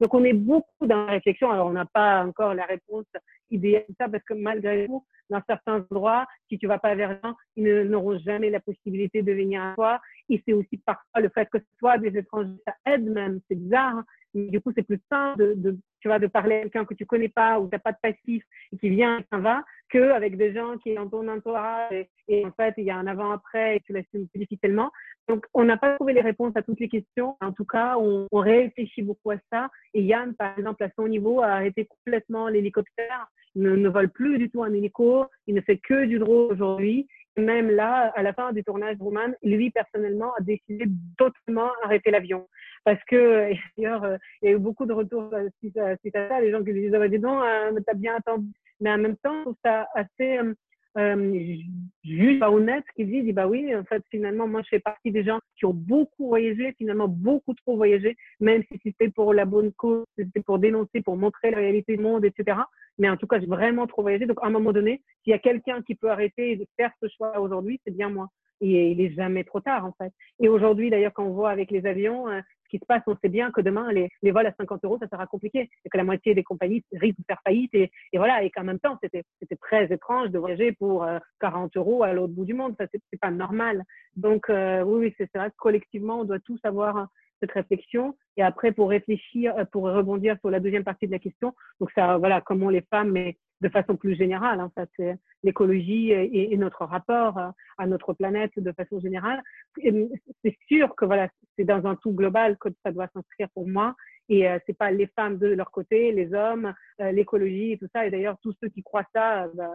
[0.01, 1.51] Donc, on est beaucoup dans la réflexion.
[1.51, 3.05] Alors, on n'a pas encore la réponse
[3.51, 7.33] idéale ça parce que malgré tout, dans certains endroits, si tu vas pas vers eux,
[7.55, 9.99] ils n'auront jamais la possibilité de venir à toi.
[10.29, 13.39] Et c'est aussi parfois le fait que ce soit des étrangers, ça aide même.
[13.47, 13.97] C'est bizarre.
[13.97, 14.05] Hein.
[14.33, 17.05] Mais du coup, c'est plus simple de, tu vois, de parler à quelqu'un que tu
[17.05, 19.63] connais pas ou tu n'as pas de passif et qui vient et s'en va,
[19.95, 23.77] qu'avec des gens qui dans ton entourage et, en fait, il y a un avant-après
[23.77, 24.91] et tu l'assumes plus difficilement.
[25.27, 27.37] Donc, on n'a pas trouvé les réponses à toutes les questions.
[27.41, 29.69] En tout cas, on, réfléchit beaucoup à ça.
[29.93, 33.27] Et Yann, par exemple, à son niveau, a arrêté complètement l'hélicoptère.
[33.55, 35.25] Ne, vole plus du tout un hélico.
[35.47, 37.07] Il ne fait que du drone aujourd'hui.
[37.37, 40.85] Même là, à la fin du tournage Roman, lui, personnellement, a décidé
[41.17, 42.47] totalement arrêter l'avion.
[42.83, 46.41] Parce que, d'ailleurs, euh, il y a eu beaucoup de retours euh, suite à, ça.
[46.41, 48.47] Les gens qui lui disaient, bah, dis donc, euh, t'as bien attendu.
[48.79, 50.53] Mais en même temps, je trouve ça assez euh,
[50.97, 51.57] euh,
[52.03, 55.23] juste, pas honnête, qui dit, bah oui, en fait, finalement, moi, je fais partie des
[55.25, 59.73] gens qui ont beaucoup voyagé, finalement, beaucoup trop voyagé, même si c'était pour la bonne
[59.73, 62.59] cause, c'était pour dénoncer, pour montrer la réalité du monde, etc.
[62.97, 64.25] Mais en tout cas, j'ai vraiment trop voyagé.
[64.25, 67.07] Donc, à un moment donné, s'il y a quelqu'un qui peut arrêter de faire ce
[67.09, 68.29] choix aujourd'hui, c'est bien moi.
[68.61, 70.13] Et il est jamais trop tard, en fait.
[70.39, 73.15] Et aujourd'hui, d'ailleurs, quand on voit avec les avions, euh, ce qui se passe, on
[73.17, 75.69] sait bien que demain, les, les vols à 50 euros, ça sera compliqué.
[75.83, 77.73] Et que la moitié des compagnies risquent de faire faillite.
[77.73, 78.43] Et, voilà.
[78.43, 82.13] Et qu'en même temps, c'était, c'était très étrange de voyager pour euh, 40 euros à
[82.13, 82.75] l'autre bout du monde.
[82.79, 83.83] Ça, c'est, pas normal.
[84.15, 87.07] Donc, euh, oui, oui, c'est, vrai collectivement, on doit tous avoir
[87.51, 88.17] réflexion.
[88.37, 91.91] Et après, pour réfléchir, euh, pour rebondir sur la deuxième partie de la question, donc
[91.93, 96.57] ça, voilà, comment les femmes, mais de façon plus générale, en fait, c'est l'écologie et,
[96.57, 99.41] notre rapport euh, à notre planète de façon générale.
[99.77, 103.95] C'est sûr que voilà, c'est dans un tout global que ça doit s'inscrire pour moi.
[104.29, 107.87] Et euh, c'est pas les femmes de leur côté, les hommes, euh, l'écologie et tout
[107.93, 108.05] ça.
[108.05, 109.71] Et d'ailleurs, tous ceux qui croient ça, euh, bah,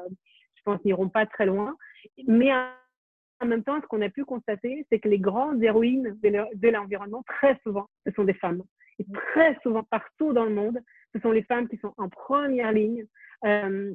[0.55, 1.77] je pense, n'iront pas très loin.
[2.27, 2.51] Mais
[3.41, 7.22] en même temps, ce qu'on a pu constater, c'est que les grandes héroïnes de l'environnement,
[7.26, 8.62] très souvent, ce sont des femmes.
[8.99, 10.78] Et très souvent, partout dans le monde,
[11.14, 13.07] ce sont les femmes qui sont en première ligne,
[13.47, 13.95] euh,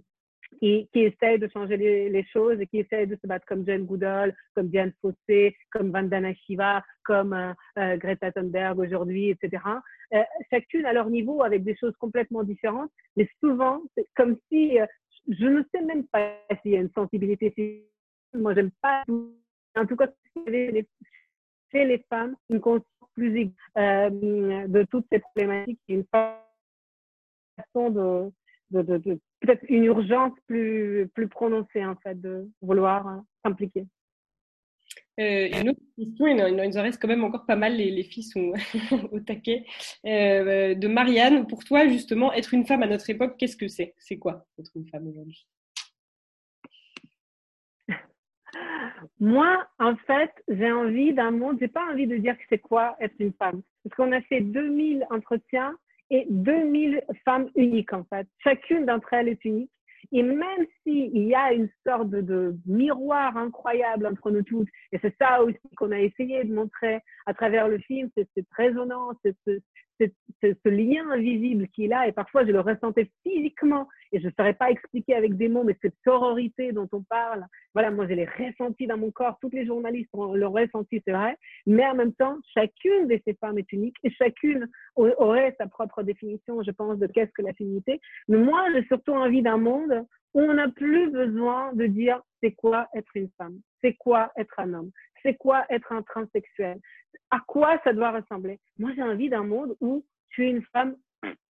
[0.59, 3.65] qui, qui essayent de changer les, les, choses et qui essayent de se battre comme
[3.65, 9.63] Jane Goodall, comme Diane Fossé, comme Vandana Shiva, comme euh, euh, Greta Thunberg aujourd'hui, etc.
[10.49, 14.77] Chacune à leur niveau avec des choses complètement différentes, mais souvent, c'est comme si,
[15.27, 17.53] je ne sais même pas s'il y a une sensibilité.
[18.36, 19.03] Moi, j'aime pas.
[19.75, 20.07] En tout cas,
[20.47, 24.09] chez les femmes, une conscience plus euh,
[24.67, 28.31] de toutes ces problématiques, une façon de
[28.71, 33.86] peut-être une urgence plus, plus prononcée en fait de vouloir euh, s'impliquer.
[35.19, 38.03] Euh, une autre question, il nous en reste quand même encore pas mal, les, les
[38.03, 38.51] filles sont
[39.11, 39.65] au taquet.
[40.05, 43.93] Euh, de Marianne, pour toi, justement, être une femme à notre époque, qu'est-ce que c'est?
[43.97, 45.47] C'est quoi être une femme aujourd'hui?
[49.20, 52.95] Moi, en fait, j'ai envie d'un monde, j'ai pas envie de dire que c'est quoi
[52.99, 53.62] être une femme.
[53.84, 55.76] Parce qu'on a fait 2000 entretiens
[56.10, 58.28] et 2000 femmes uniques, en fait.
[58.43, 59.72] Chacune d'entre elles est unique.
[60.12, 65.16] Et même s'il y a une sorte de, miroir incroyable entre nous toutes, et c'est
[65.20, 69.64] ça aussi qu'on a essayé de montrer à travers le film, c'est cette résonance, c'est
[69.99, 74.31] ce, lien invisible qui est là, et parfois je le ressentais physiquement, et je ne
[74.37, 78.13] saurais pas expliquer avec des mots, mais cette sororité dont on parle, voilà, moi je
[78.13, 82.13] l'ai ressenti dans mon corps, toutes les journalistes l'ont ressenti, c'est vrai, mais en même
[82.13, 86.97] temps, chacune de ces femmes est unique, et chacune aurait sa propre définition, je pense,
[86.99, 87.99] de qu'est-ce que la féminité.
[88.27, 92.51] Mais moi, j'ai surtout envie d'un monde où on n'a plus besoin de dire c'est
[92.51, 94.91] quoi être une femme, c'est quoi être un homme,
[95.26, 96.80] c'est quoi être un transsexuel,
[97.32, 98.59] à quoi ça doit ressembler?
[98.78, 100.95] Moi, j'ai envie d'un monde où tu es une femme,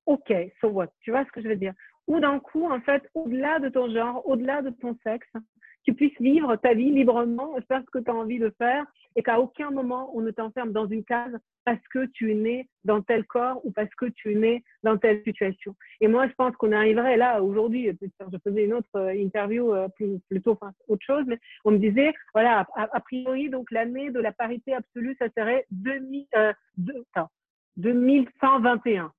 [0.05, 1.73] ok, so what, tu vois ce que je veux dire?
[2.07, 5.27] Où d'un coup, en fait, au-delà de ton genre, au-delà de ton sexe,
[5.85, 9.23] tu puisses vivre ta vie librement, faire ce que tu as envie de faire et
[9.23, 13.01] qu'à aucun moment on ne t'enferme dans une case parce que tu es né dans
[13.01, 15.75] tel corps ou parce que tu es né dans telle situation.
[16.01, 17.89] Et moi, je pense qu'on arriverait là aujourd'hui.
[18.01, 19.87] Je faisais une autre euh, interview euh,
[20.29, 24.31] plutôt enfin, autre chose, mais on me disait voilà, a, priori donc l'année de la
[24.31, 27.29] parité absolue, ça serait 2000, euh, deux, attends,
[27.77, 29.11] 2121.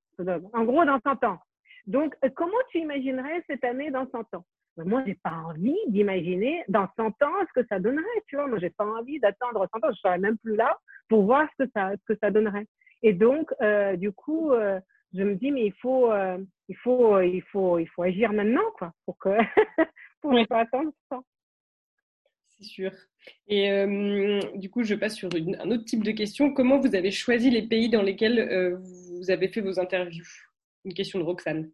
[0.55, 1.39] En gros, dans 100 ans.
[1.87, 4.45] Donc, comment tu imaginerais cette année dans 100 ans?
[4.85, 8.47] Moi, j'ai pas envie d'imaginer dans 100 ans ce que ça donnerait, tu vois.
[8.47, 9.93] Moi, j'ai pas envie d'attendre 100 ans.
[9.93, 12.67] Je serais même plus là pour voir ce que ça, ce que ça donnerait.
[13.03, 14.81] Et donc, euh, du coup, euh,
[15.15, 18.71] je me dis, mais il faut, euh, il faut, il faut, il faut agir maintenant,
[18.79, 19.31] quoi, pour que,
[20.21, 21.23] pour ne pas attendre 100
[22.59, 22.93] c'est sûr.
[23.49, 26.53] Et euh, du coup, je passe sur une, un autre type de question.
[26.53, 30.27] Comment vous avez choisi les pays dans lesquels euh, vous avez fait vos interviews?
[30.85, 31.71] Une question de Roxane.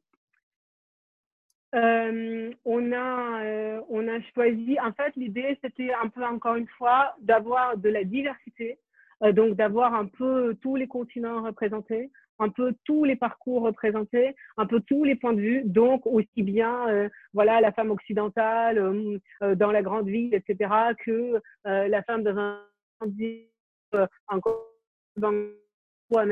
[1.74, 4.78] Euh, on a euh, on a choisi.
[4.80, 8.78] En fait, l'idée c'était un peu encore une fois d'avoir de la diversité,
[9.22, 14.36] euh, donc d'avoir un peu tous les continents représentés, un peu tous les parcours représentés,
[14.56, 18.78] un peu tous les points de vue, donc aussi bien euh, voilà la femme occidentale
[18.78, 20.70] euh, euh, dans la grande ville, etc.,
[21.04, 22.60] que la femme dans un
[26.12, 26.30] en,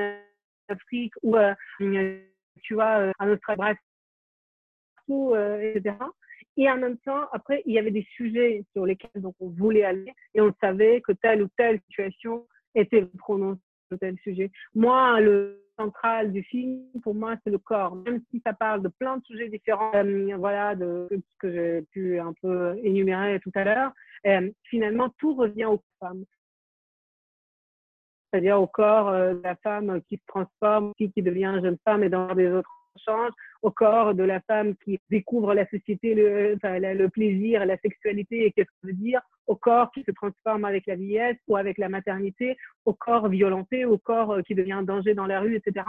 [0.69, 1.37] Afrique ou
[2.63, 3.77] tu vois en Australie,
[5.11, 5.97] etc.
[6.57, 9.85] Et en même temps, après, il y avait des sujets sur lesquels donc, on voulait
[9.85, 14.51] aller et on savait que telle ou telle situation était prononcée sur tel sujet.
[14.75, 17.97] Moi, le central du film, pour moi, c'est le corps.
[17.97, 21.83] Même si ça parle de plein de sujets différents, euh, voilà, de ce que j'ai
[21.93, 23.93] pu un peu énumérer tout à l'heure,
[24.27, 26.25] euh, finalement, tout revient aux femmes.
[28.31, 32.05] C'est-à-dire au corps euh, de la femme qui se transforme, qui, qui devient jeune femme
[32.05, 33.33] et dans des autres change
[33.63, 38.53] au corps de la femme qui découvre la société, le, le plaisir, la sexualité et
[38.53, 39.21] qu'est-ce que ça veut dire,
[39.51, 43.85] au corps qui se transforme avec la vieillesse ou avec la maternité, au corps violenté,
[43.85, 45.85] au corps euh, qui devient un danger dans la rue, etc.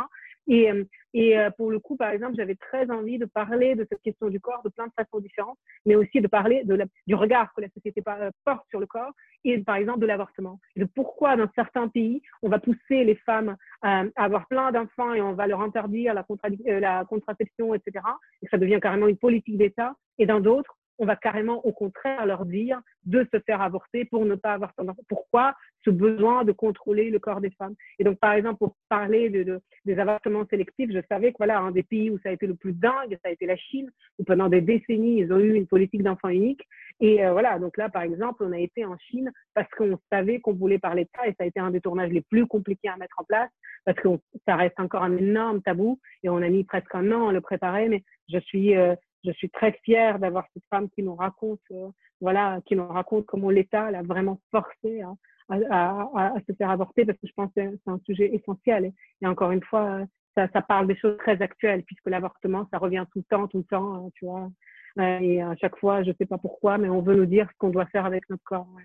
[0.47, 0.83] Et, euh,
[1.15, 4.39] euh, pour le coup, par exemple, j'avais très envie de parler de cette question du
[4.39, 6.63] corps de plein de façons différentes, mais aussi de parler
[7.05, 10.59] du regard que la société porte sur le corps et par exemple de l'avortement.
[10.75, 15.21] De pourquoi dans certains pays, on va pousser les femmes à, avoir plein d'enfants et
[15.21, 18.03] on va leur interdire la contraception, etc.
[18.41, 19.93] Et ça devient carrément une politique d'État.
[20.17, 24.23] Et dans d'autres, on va carrément au contraire leur dire de se faire avorter pour
[24.23, 24.95] ne pas avoir tendance.
[25.09, 29.31] Pourquoi ce besoin de contrôler le corps des femmes Et donc, par exemple, pour parler
[29.31, 32.45] de, des avortements sélectifs, je savais que voilà, un des pays où ça a été
[32.45, 33.89] le plus dingue, ça a été la Chine,
[34.19, 36.61] où pendant des décennies, ils ont eu une politique d'enfant unique.
[36.99, 40.39] Et euh, voilà, donc là, par exemple, on a été en Chine parce qu'on savait
[40.39, 42.89] qu'on voulait parler de ça et ça a été un des tournages les plus compliqués
[42.89, 43.49] à mettre en place
[43.85, 44.09] parce que
[44.47, 47.41] ça reste encore un énorme tabou et on a mis presque un an à le
[47.41, 51.61] préparer, mais je suis euh, je suis très fière d'avoir cette femme qui nous raconte,
[51.71, 55.13] euh, voilà, qui nous raconte comment l'État l'a vraiment forcé à,
[55.49, 58.91] à, à, se faire avorter parce que je pense que c'est un sujet essentiel.
[59.21, 60.01] Et, encore une fois,
[60.35, 63.59] ça, ça, parle des choses très actuelles puisque l'avortement, ça revient tout le temps, tout
[63.59, 64.49] le temps, hein, tu vois.
[64.97, 67.69] Et à chaque fois, je sais pas pourquoi, mais on veut nous dire ce qu'on
[67.69, 68.67] doit faire avec notre corps.
[68.75, 68.83] Ouais.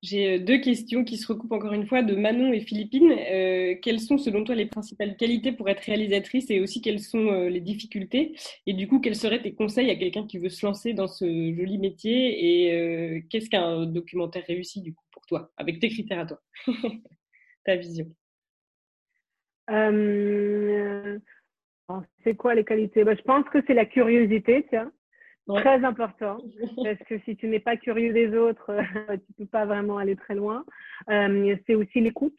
[0.00, 3.10] J'ai euh, deux questions qui se recoupent encore une fois de Manon et Philippine.
[3.12, 7.26] Euh, quelles sont selon toi les principales qualités pour être réalisatrice et aussi quelles sont
[7.32, 8.36] euh, les difficultés?
[8.66, 11.24] Et du coup, quels seraient tes conseils à quelqu'un qui veut se lancer dans ce
[11.24, 16.20] joli métier Et euh, qu'est-ce qu'un documentaire réussi du coup pour toi, avec tes critères
[16.20, 16.40] à toi,
[17.64, 18.06] ta vision
[19.70, 21.18] euh,
[22.22, 23.02] C'est quoi les qualités?
[23.02, 24.92] Bah, Je pense que c'est la curiosité, tiens.
[25.56, 26.38] Très important,
[26.84, 28.76] parce que si tu n'es pas curieux des autres,
[29.26, 30.64] tu peux pas vraiment aller très loin.
[31.08, 32.36] Euh, c'est aussi l'écoute,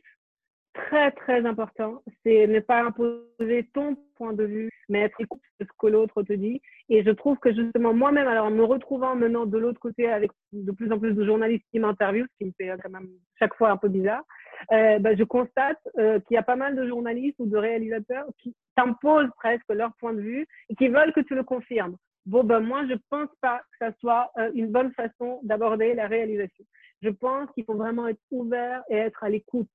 [0.73, 2.03] très très important.
[2.23, 6.21] C'est ne pas imposer ton point de vue, mais être écoute de ce que l'autre
[6.23, 6.61] te dit.
[6.89, 10.31] Et je trouve que justement moi-même, alors en me retrouvant maintenant de l'autre côté avec
[10.51, 13.07] de plus en plus de journalistes qui m'interviewent, ce qui me fait quand même
[13.39, 14.23] chaque fois un peu bizarre,
[14.71, 18.25] euh, ben, je constate euh, qu'il y a pas mal de journalistes ou de réalisateurs
[18.39, 21.95] qui t'imposent presque leur point de vue et qui veulent que tu le confirmes.
[22.29, 26.05] Bon, ben moi, je pense pas que ça soit euh, une bonne façon d'aborder la
[26.05, 26.63] réalisation.
[27.01, 29.67] Je pense qu'il faut vraiment être ouvert et être à l'écoute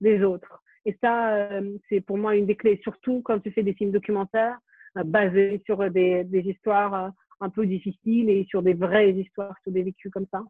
[0.00, 0.60] des autres.
[0.86, 3.92] Et ça, euh, c'est pour moi une des clés, surtout quand tu fais des films
[3.92, 4.58] documentaires
[4.98, 9.70] euh, basés sur des, des histoires un peu difficiles et sur des vraies histoires, sur
[9.70, 10.42] des vécus comme ça.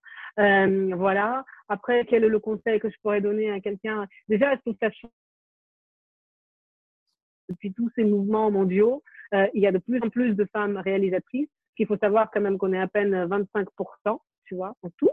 [0.96, 1.44] voilà.
[1.68, 4.06] Après, quel est le conseil que je pourrais donner à quelqu'un?
[4.28, 4.88] Déjà, tout ça
[7.50, 9.02] depuis tous ces mouvements mondiaux,
[9.34, 11.48] euh, il y a de plus en plus de femmes réalisatrices.
[11.78, 15.10] Il faut savoir quand même qu'on est à peine 25%, tu vois, en tout.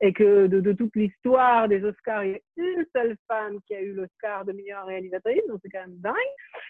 [0.00, 3.80] Et que de, toute l'histoire des Oscars, il y a une seule femme qui a
[3.80, 6.14] eu l'Oscar de meilleure réalisatrice, donc c'est quand même dingue.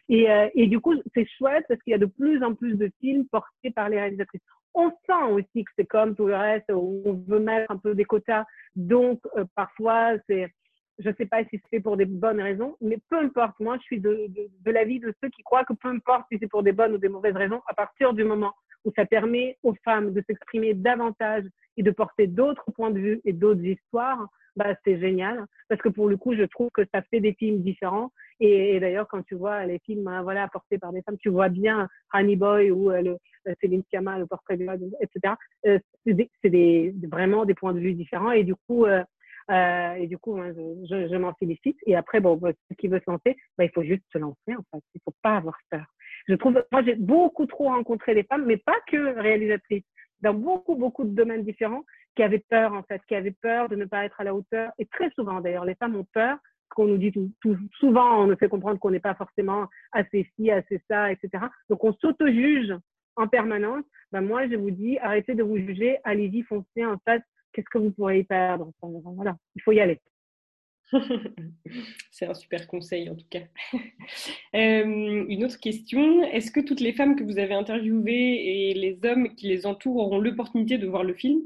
[0.08, 2.76] Et, euh, et du coup, c'est chouette parce qu'il y a de plus en plus
[2.76, 4.40] de films portés par les réalisatrices.
[4.72, 8.04] On sent aussi que c'est comme tout le reste, on veut mettre un peu des
[8.04, 8.44] quotas.
[8.76, 10.48] Donc, euh, parfois, c'est
[10.98, 13.58] je ne sais pas si c'est pour des bonnes raisons, mais peu importe.
[13.60, 16.38] Moi, je suis de, de, de l'avis de ceux qui croient que peu importe si
[16.38, 18.52] c'est pour des bonnes ou des mauvaises raisons, à partir du moment
[18.84, 21.44] où ça permet aux femmes de s'exprimer davantage
[21.76, 25.46] et de porter d'autres points de vue et d'autres histoires, bah, c'est génial.
[25.68, 28.12] Parce que pour le coup, je trouve que ça fait des films différents.
[28.40, 31.48] Et, d'ailleurs, quand tu vois les films hein, voilà, portés par des femmes, tu vois
[31.48, 33.16] bien Honey Boy ou euh, le,
[33.48, 34.66] euh, Céline Sciamma, le portrait de
[35.00, 35.34] etc.
[35.66, 38.32] Euh, c'est des, vraiment des points de vue différents.
[38.32, 39.02] Et du coup, euh,
[39.50, 41.76] euh, et du coup, je, je, m'en félicite.
[41.86, 44.54] Et après, bon, bah, ceux qui veut se lancer, bah, il faut juste se lancer,
[44.56, 44.82] en fait.
[44.94, 45.84] Il faut pas avoir peur.
[46.28, 49.84] Je trouve, moi, j'ai beaucoup trop rencontré des femmes, mais pas que réalisatrices,
[50.20, 51.84] dans beaucoup, beaucoup de domaines différents,
[52.16, 54.72] qui avaient peur, en fait, qui avaient peur de ne pas être à la hauteur.
[54.78, 56.38] Et très souvent, d'ailleurs, les femmes ont peur
[56.70, 60.28] qu'on nous dit tout, tout, souvent, on nous fait comprendre qu'on n'est pas forcément assez
[60.34, 61.44] ci, assez ça, etc.
[61.68, 62.74] Donc, on s'auto-juge
[63.16, 63.84] en permanence.
[64.12, 67.22] Ben, moi, je vous dis, arrêtez de vous juger, allez-y, foncez, en fait,
[67.54, 70.00] qu'est-ce que vous pourrez y perdre Voilà, il faut y aller.
[72.10, 73.42] C'est un super conseil en tout cas.
[74.54, 79.00] Euh, une autre question, est-ce que toutes les femmes que vous avez interviewées et les
[79.02, 81.40] hommes qui les entourent auront l'opportunité de voir le film?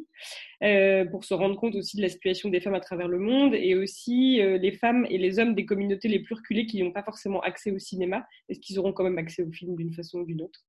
[0.63, 3.55] Euh, pour se rendre compte aussi de la situation des femmes à travers le monde
[3.55, 6.93] et aussi euh, les femmes et les hommes des communautés les plus reculées qui n'ont
[6.93, 10.19] pas forcément accès au cinéma, est-ce qu'ils auront quand même accès au film d'une façon
[10.19, 10.67] ou d'une autre?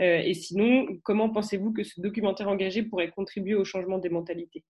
[0.00, 4.64] Et sinon, comment pensez-vous que ce documentaire engagé pourrait contribuer au changement des mentalités?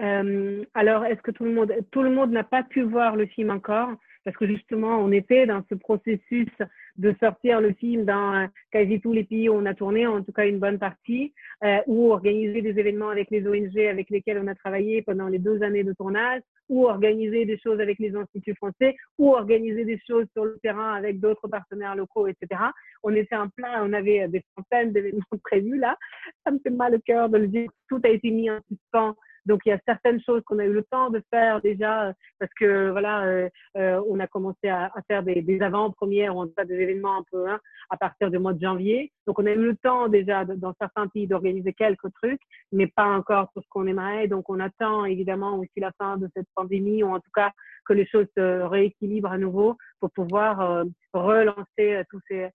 [0.00, 3.26] Euh, alors, est-ce que tout le monde, tout le monde n'a pas pu voir le
[3.26, 3.90] film encore?
[4.24, 6.48] Parce que justement, on était dans ce processus
[6.96, 10.22] de sortir le film dans euh, quasi tous les pays où on a tourné, en
[10.22, 11.32] tout cas une bonne partie,
[11.64, 15.38] euh, ou organiser des événements avec les ONG avec lesquels on a travaillé pendant les
[15.38, 19.98] deux années de tournage, ou organiser des choses avec les instituts français, ou organiser des
[20.06, 22.60] choses sur le terrain avec d'autres partenaires locaux, etc.
[23.02, 25.96] On était en plein, on avait des centaines d'événements prévus là.
[26.44, 27.70] Ça me fait mal au cœur de le dire.
[27.88, 29.16] Tout a été mis en suspens
[29.46, 32.12] donc il y a certaines choses qu'on a eu le temps de faire déjà euh,
[32.38, 36.42] parce que voilà, euh, euh, on a commencé à, à faire des, des avant-premières ou
[36.42, 37.58] en des événements un peu hein,
[37.90, 39.12] à partir du mois de janvier.
[39.26, 42.40] Donc on a eu le temps déjà dans certains pays d'organiser quelques trucs,
[42.72, 44.28] mais pas encore tout ce qu'on aimerait.
[44.28, 47.50] Donc on attend évidemment aussi la fin de cette pandémie ou en tout cas
[47.86, 52.48] que les choses se rééquilibrent à nouveau pour pouvoir euh, relancer tous ces,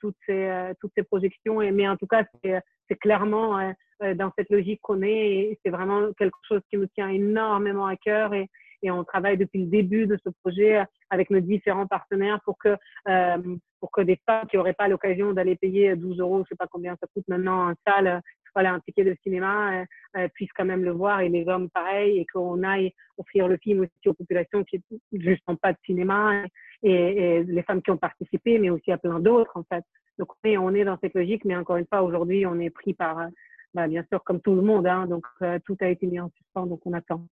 [0.00, 1.60] toutes ces toutes ces projections.
[1.60, 3.58] Et, mais en tout cas c'est clairement
[4.02, 5.08] euh, dans cette logique qu'on est.
[5.08, 8.34] Et c'est vraiment quelque chose qui nous tient énormément à cœur.
[8.34, 8.48] Et,
[8.82, 12.76] et on travaille depuis le début de ce projet avec nos différents partenaires pour que
[13.08, 16.56] euh, pour que des femmes qui n'auraient pas l'occasion d'aller payer 12 euros, je sais
[16.56, 18.20] pas combien ça coûte maintenant en salle,
[18.56, 19.84] voilà, un ticket de cinéma, euh,
[20.16, 23.58] euh, puissent quand même le voir et les hommes pareil et qu'on aille offrir le
[23.58, 24.82] film aussi aux populations qui
[25.12, 26.44] juste n'ont pas de cinéma
[26.82, 29.84] et, les femmes qui ont participé, mais aussi à plein d'autres en fait.
[30.18, 32.70] Donc on est, on est dans cette logique, mais encore une fois aujourd'hui on est
[32.70, 33.28] pris par
[33.76, 36.30] bah, bien sûr, comme tout le monde, hein, donc euh, tout a été mis en
[36.30, 37.26] suspens, donc on attend.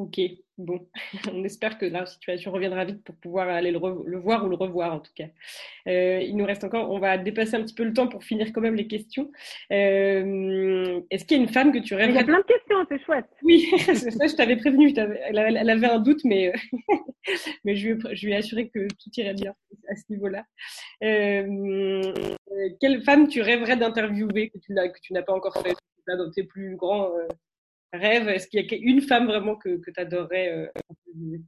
[0.00, 0.18] Ok,
[0.56, 0.88] bon,
[1.30, 4.94] on espère que la situation reviendra vite pour pouvoir aller le, voir ou le revoir
[4.94, 5.26] en tout cas.
[5.86, 8.50] Euh, il nous reste encore, on va dépasser un petit peu le temps pour finir
[8.54, 9.30] quand même les questions.
[9.72, 12.44] Euh, est-ce qu'il y a une femme que tu rêves Il y a plein de
[12.44, 13.26] questions, c'est chouette.
[13.42, 16.50] Oui, ça je t'avais prévenu, elle, avait un doute, mais,
[17.64, 19.54] mais je, lui ai, je lui ai assuré que tout irait bien
[19.90, 20.46] à ce niveau-là.
[21.04, 22.10] Euh,
[22.80, 24.72] quelle femme tu rêverais d'interviewer que tu
[25.12, 25.74] n'as pas encore fait
[26.06, 27.10] dans tes plus grands
[27.94, 31.38] euh, rêves Est-ce qu'il y a une femme vraiment que, que tu adorerais euh,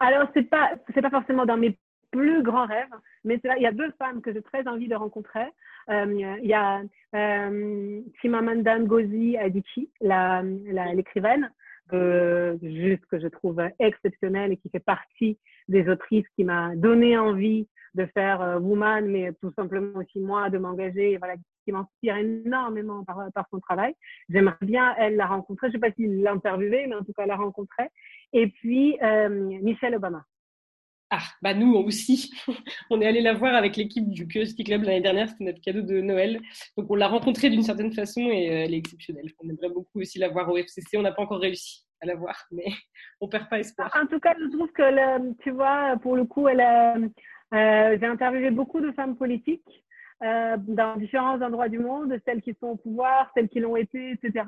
[0.00, 1.78] Alors, c'est pas, c'est pas forcément dans mes
[2.10, 5.46] plus grands rêves, mais il y a deux femmes que j'ai très envie de rencontrer.
[5.88, 6.82] il y a
[7.14, 11.50] euh, Chimamanda Ngozi Adichie, l'écrivaine,
[11.92, 17.66] juste que je trouve exceptionnelle et qui fait partie des autrices qui m'a donné envie
[17.94, 21.34] de faire euh, Woman, mais tout simplement aussi moi de m'engager, voilà,
[21.64, 23.94] qui m'inspire énormément par, par son travail.
[24.28, 25.68] J'aimerais bien elle la rencontrer.
[25.68, 27.88] Je sais pas s'il l'a interviewée, mais en tout cas la rencontrer.
[28.32, 30.24] Et puis euh, Michelle Obama.
[31.10, 32.32] Ah, bah nous aussi.
[32.90, 35.82] on est allé la voir avec l'équipe du Curiosity Club l'année dernière, c'était notre cadeau
[35.82, 36.40] de Noël.
[36.76, 39.30] Donc on l'a rencontrée d'une certaine façon et euh, elle est exceptionnelle.
[39.38, 42.16] On aimerait beaucoup aussi la voir au FCC, on n'a pas encore réussi à la
[42.16, 42.64] voir, mais
[43.20, 43.94] on perd pas espoir.
[43.94, 46.60] En tout cas, je trouve que, tu vois, pour le coup, elle
[47.54, 49.83] euh, j'ai interviewé beaucoup de femmes politiques
[50.24, 54.12] euh, dans différents endroits du monde, celles qui sont au pouvoir, celles qui l'ont été,
[54.12, 54.44] etc.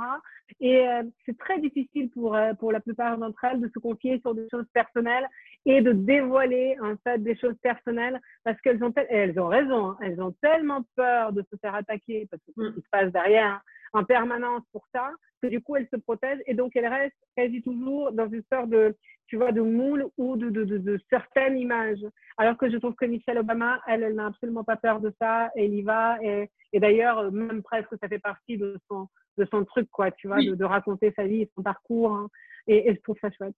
[0.58, 4.18] Et euh, c'est très difficile pour, euh, pour la plupart d'entre elles de se confier
[4.20, 5.26] sur des choses personnelles
[5.66, 9.98] et de dévoiler en fait des choses personnelles parce qu'elles ont, elles ont raison, hein.
[10.00, 13.60] elles ont tellement peur de se faire attaquer parce que ce qui se passe derrière
[13.96, 15.10] en permanence pour ça
[15.42, 18.70] que du coup elles se protègent et donc elles restent quasi toujours dans une sorte
[18.70, 22.04] de tu vois, de moule ou de, de, de, de, certaines images.
[22.36, 25.50] Alors que je trouve que Michelle Obama, elle, elle n'a absolument pas peur de ça,
[25.56, 26.18] elle y va.
[26.22, 30.28] Et, et d'ailleurs, même presque, ça fait partie de son, de son truc, quoi, tu
[30.28, 32.12] vois, de, de, raconter sa vie et son parcours.
[32.12, 32.28] Hein.
[32.66, 33.54] Et, et, je trouve ça chouette.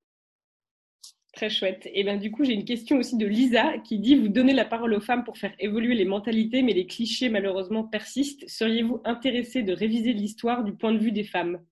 [1.38, 1.88] Très chouette.
[1.94, 4.64] Et bien du coup, j'ai une question aussi de Lisa qui dit Vous donnez la
[4.64, 8.42] parole aux femmes pour faire évoluer les mentalités, mais les clichés malheureusement persistent.
[8.48, 11.64] Seriez-vous intéressé de réviser l'histoire du point de vue des femmes?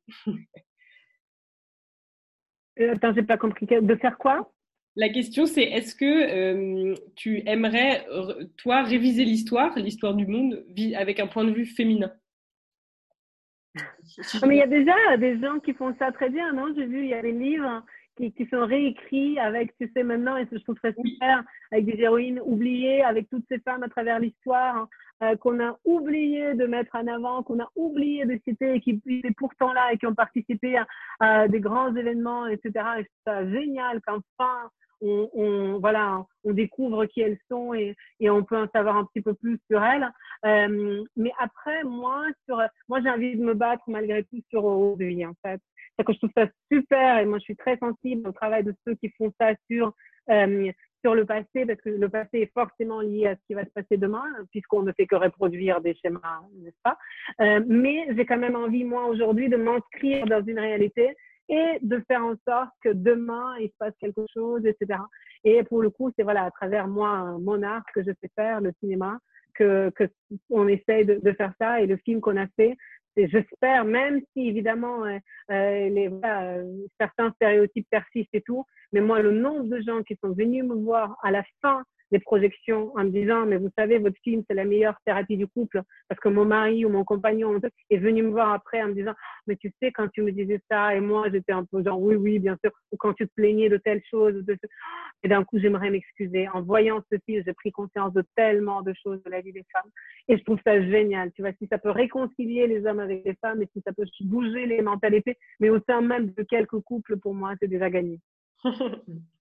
[2.78, 3.64] Euh, attends, j'ai pas compris.
[3.66, 4.52] De faire quoi?
[4.96, 8.06] La question, c'est est-ce que euh, tu aimerais,
[8.58, 10.62] toi, réviser l'histoire, l'histoire du monde,
[10.94, 12.12] avec un point de vue féminin?
[14.46, 16.72] Mais il y a déjà des gens qui font ça très bien, non?
[16.76, 17.82] J'ai vu, il y a des livres
[18.16, 22.00] qui, qui, sont réécrits avec, tu sais, maintenant, et je trouve ça super, avec des
[22.00, 24.88] héroïnes oubliées, avec toutes ces femmes à travers l'histoire,
[25.22, 29.00] euh, qu'on a oublié de mettre en avant, qu'on a oublié de citer et qui
[29.06, 30.86] étaient pourtant là et qui ont participé à,
[31.20, 32.84] à des grands événements, etc.
[33.00, 38.44] Et c'est génial qu'enfin on, on, voilà, on découvre qui elles sont et, et, on
[38.44, 40.08] peut en savoir un petit peu plus sur elles.
[40.44, 45.24] Euh, mais après, moi, sur, moi, j'ai envie de me battre malgré tout sur aujourd'hui,
[45.26, 45.60] en fait.
[45.98, 48.74] C'est que je trouve ça super et moi, je suis très sensible au travail de
[48.86, 49.94] ceux qui font ça sur
[50.30, 50.70] euh,
[51.07, 53.70] sur le passé, parce que le passé est forcément lié à ce qui va se
[53.70, 56.98] passer demain, puisqu'on ne fait que reproduire des schémas, n'est-ce pas?
[57.40, 61.16] Euh, Mais j'ai quand même envie, moi, aujourd'hui, de m'inscrire dans une réalité
[61.48, 64.98] et de faire en sorte que demain, il se passe quelque chose, etc.
[65.44, 68.61] Et pour le coup, c'est voilà, à travers moi, mon art que je sais faire,
[68.61, 69.20] le cinéma,
[69.54, 70.11] que, que
[70.68, 71.80] essaye de faire ça.
[71.80, 72.76] Et le film qu'on a fait,
[73.16, 75.18] j'espère, même si évidemment euh,
[75.50, 76.58] euh les, voilà,
[77.00, 80.74] certains stéréotypes persistent et tout, mais moi, le nombre de gens qui sont venus me
[80.74, 81.82] voir à la fin
[82.12, 85.46] des projections en me disant, mais vous savez, votre film, c'est la meilleure thérapie du
[85.46, 88.94] couple parce que mon mari ou mon compagnon est venu me voir après en me
[88.94, 89.14] disant,
[89.46, 92.16] mais tu sais, quand tu me disais ça et moi, j'étais un peu genre, oui,
[92.16, 94.44] oui, bien sûr, ou quand tu te plaignais de telle chose,
[95.22, 96.48] et d'un coup, j'aimerais m'excuser.
[96.48, 99.64] En voyant ce film, j'ai pris conscience de tellement de choses de la vie des
[99.72, 99.90] femmes
[100.28, 101.32] et je trouve ça génial.
[101.32, 104.04] Tu vois, si ça peut réconcilier les hommes avec les femmes et si ça peut
[104.20, 108.20] bouger les mentalités, mais au sein même de quelques couples, pour moi, c'est déjà gagné.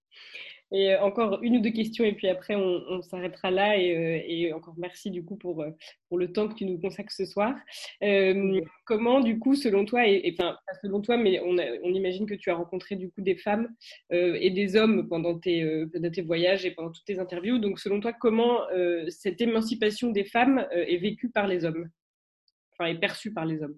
[0.72, 4.52] Et encore une ou deux questions et puis après on, s'arrêtera là et, euh, et,
[4.52, 5.70] encore merci du coup pour, euh,
[6.08, 7.54] pour le temps que tu nous consacres ce soir.
[8.02, 12.26] Euh, comment du coup selon toi et, enfin pas selon toi mais on, on, imagine
[12.26, 13.68] que tu as rencontré du coup des femmes
[14.10, 18.00] et des hommes pendant tes, pendant tes voyages et pendant toutes tes interviews donc selon
[18.00, 18.62] toi comment
[19.08, 21.88] cette émancipation des femmes est vécue par les hommes?
[22.72, 23.76] Enfin est perçue par les hommes?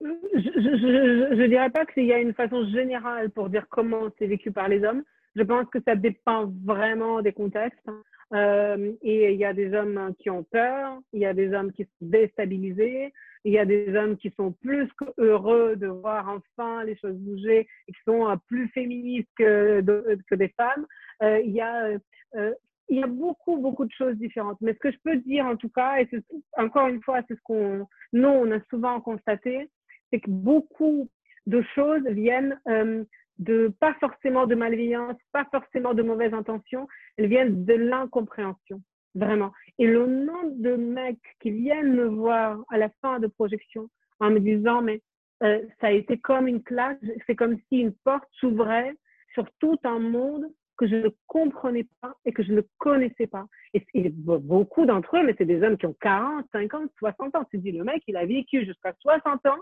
[0.00, 4.50] Je ne dirais pas qu'il y a une façon générale pour dire comment c'est vécu
[4.50, 5.04] par les hommes.
[5.36, 7.88] Je pense que ça dépend vraiment des contextes.
[8.32, 11.72] Euh, et il y a des hommes qui ont peur, il y a des hommes
[11.72, 13.12] qui sont déstabilisés,
[13.44, 17.68] il y a des hommes qui sont plus heureux de voir enfin les choses bouger
[17.86, 19.82] qui sont euh, plus féministes que,
[20.28, 20.86] que des femmes.
[21.22, 21.98] Euh, il, y a,
[22.36, 22.54] euh,
[22.88, 24.58] il y a beaucoup, beaucoup de choses différentes.
[24.60, 26.08] Mais ce que je peux dire en tout cas, et
[26.56, 29.70] encore une fois, c'est ce qu'on, nous, on a souvent constaté,
[30.10, 31.08] c'est que beaucoup
[31.46, 33.04] de choses viennent euh,
[33.38, 38.80] de pas forcément de malveillance, pas forcément de mauvaise intention, elles viennent de l'incompréhension,
[39.14, 39.52] vraiment.
[39.78, 43.88] Et le nombre de mecs qui viennent me voir à la fin de projection
[44.20, 45.00] en me disant mais
[45.42, 48.94] euh, ça a été comme une claque, c'est comme si une porte s'ouvrait
[49.32, 53.46] sur tout un monde que je ne comprenais pas et que je ne connaissais pas.
[53.74, 57.44] Et, et beaucoup d'entre eux, mais c'est des hommes qui ont 40, 50, 60 ans.
[57.50, 59.58] Tu dis, le mec, il a vécu jusqu'à 60 ans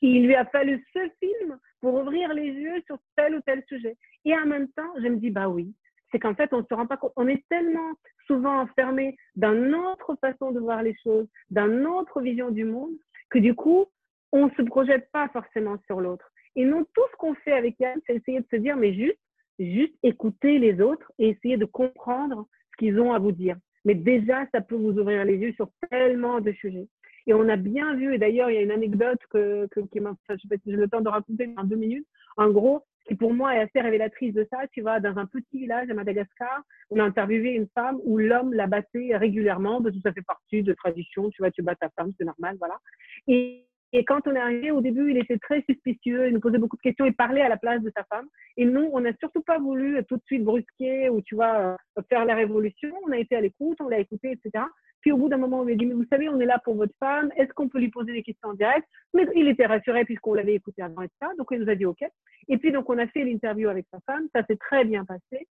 [0.00, 3.96] il lui a fallu ce film pour ouvrir les yeux sur tel ou tel sujet.
[4.24, 5.74] Et en même temps, je me dis, bah oui,
[6.10, 7.12] c'est qu'en fait, on se rend pas compte.
[7.16, 7.92] On est tellement
[8.26, 12.94] souvent enfermé dans notre façon de voir les choses, dans notre vision du monde,
[13.30, 13.86] que du coup,
[14.30, 16.30] on se projette pas forcément sur l'autre.
[16.54, 19.18] Et nous, tout ce qu'on fait avec elle, c'est essayer de se dire, mais juste,
[19.58, 23.56] juste écouter les autres et essayer de comprendre ce qu'ils ont à vous dire.
[23.84, 26.86] Mais déjà, ça peut vous ouvrir les yeux sur tellement de sujets.
[27.26, 30.14] Et on a bien vu, et d'ailleurs, il y a une anecdote que, qui m'a,
[30.28, 32.06] je sais pas si j'ai le temps de raconter en deux minutes.
[32.36, 34.58] En gros, qui pour moi est assez révélatrice de ça.
[34.72, 38.52] Tu vois, dans un petit village à Madagascar, on a interviewé une femme où l'homme
[38.52, 41.30] la battait régulièrement, parce que ça fait partie de tradition.
[41.30, 42.78] Tu vois, tu bats ta femme, c'est normal, voilà.
[43.26, 46.56] Et et quand on est arrivé, au début, il était très suspicieux, il nous posait
[46.56, 48.26] beaucoup de questions, il parlait à la place de sa femme.
[48.56, 52.02] Et nous, on n'a surtout pas voulu tout de suite brusquer ou, tu vois, euh,
[52.08, 52.90] faire la révolution.
[53.06, 54.64] On a été à l'écoute, on l'a écouté, etc.
[55.02, 56.60] Puis au bout d'un moment, on lui a dit, mais vous savez, on est là
[56.64, 58.86] pour votre femme, est-ce qu'on peut lui poser des questions en direct?
[59.12, 61.32] Mais il était rassuré puisqu'on l'avait écouté avant, etc.
[61.36, 62.02] Donc il nous a dit OK.
[62.48, 65.48] Et puis donc on a fait l'interview avec sa femme, ça s'est très bien passé.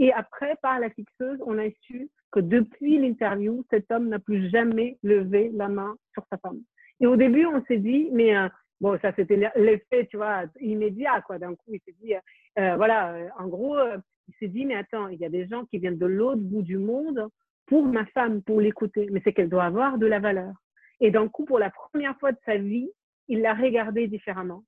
[0.00, 4.50] Et après, par la fixeuse, on a su que depuis l'interview, cet homme n'a plus
[4.50, 6.60] jamais levé la main sur sa femme.
[7.00, 8.48] Et au début, on s'est dit, mais euh,
[8.80, 11.38] bon, ça c'était l'effet, tu vois, immédiat, quoi.
[11.38, 12.20] D'un coup, il s'est dit, euh,
[12.58, 13.76] euh voilà, en gros,
[14.28, 16.62] il s'est dit, mais attends, il y a des gens qui viennent de l'autre bout
[16.62, 17.28] du monde
[17.68, 20.52] pour ma femme, pour l'écouter, mais c'est qu'elle doit avoir de la valeur.
[21.00, 22.90] Et d'un coup, pour la première fois de sa vie,
[23.28, 24.64] il l'a regardée différemment.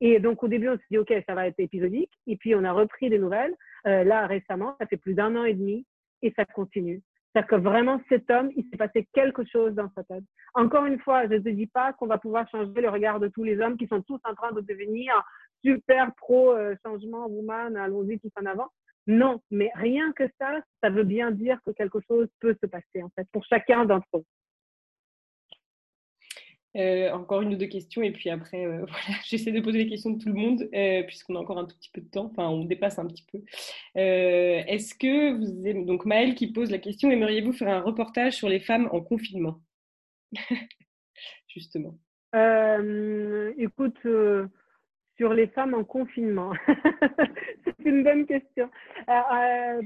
[0.00, 2.12] Et donc, au début, on s'est dit, OK, ça va être épisodique.
[2.26, 3.54] Et puis, on a repris des nouvelles.
[3.86, 5.86] Euh, là, récemment, ça fait plus d'un an et demi
[6.20, 7.02] et ça continue.
[7.32, 10.24] C'est-à-dire que vraiment, cet homme, il s'est passé quelque chose dans sa tête.
[10.54, 13.28] Encore une fois, je ne te dis pas qu'on va pouvoir changer le regard de
[13.28, 15.14] tous les hommes qui sont tous en train de devenir
[15.64, 18.68] super pro euh, changement woman, allons-y tous en avant.
[19.06, 23.02] Non, mais rien que ça, ça veut bien dire que quelque chose peut se passer
[23.02, 24.24] en fait pour chacun d'entre eux.
[26.74, 29.88] Euh, encore une ou deux questions et puis après, euh, voilà, j'essaie de poser les
[29.88, 32.30] questions de tout le monde euh, puisqu'on a encore un tout petit peu de temps,
[32.32, 33.42] enfin on dépasse un petit peu.
[33.94, 35.84] Est-ce que vous aimez...
[35.84, 39.60] donc Maëlle qui pose la question, aimeriez-vous faire un reportage sur les femmes en confinement?
[41.48, 41.98] Justement.
[43.58, 43.98] écoute,
[45.16, 46.52] sur les femmes en confinement,
[47.64, 48.70] c'est une bonne question.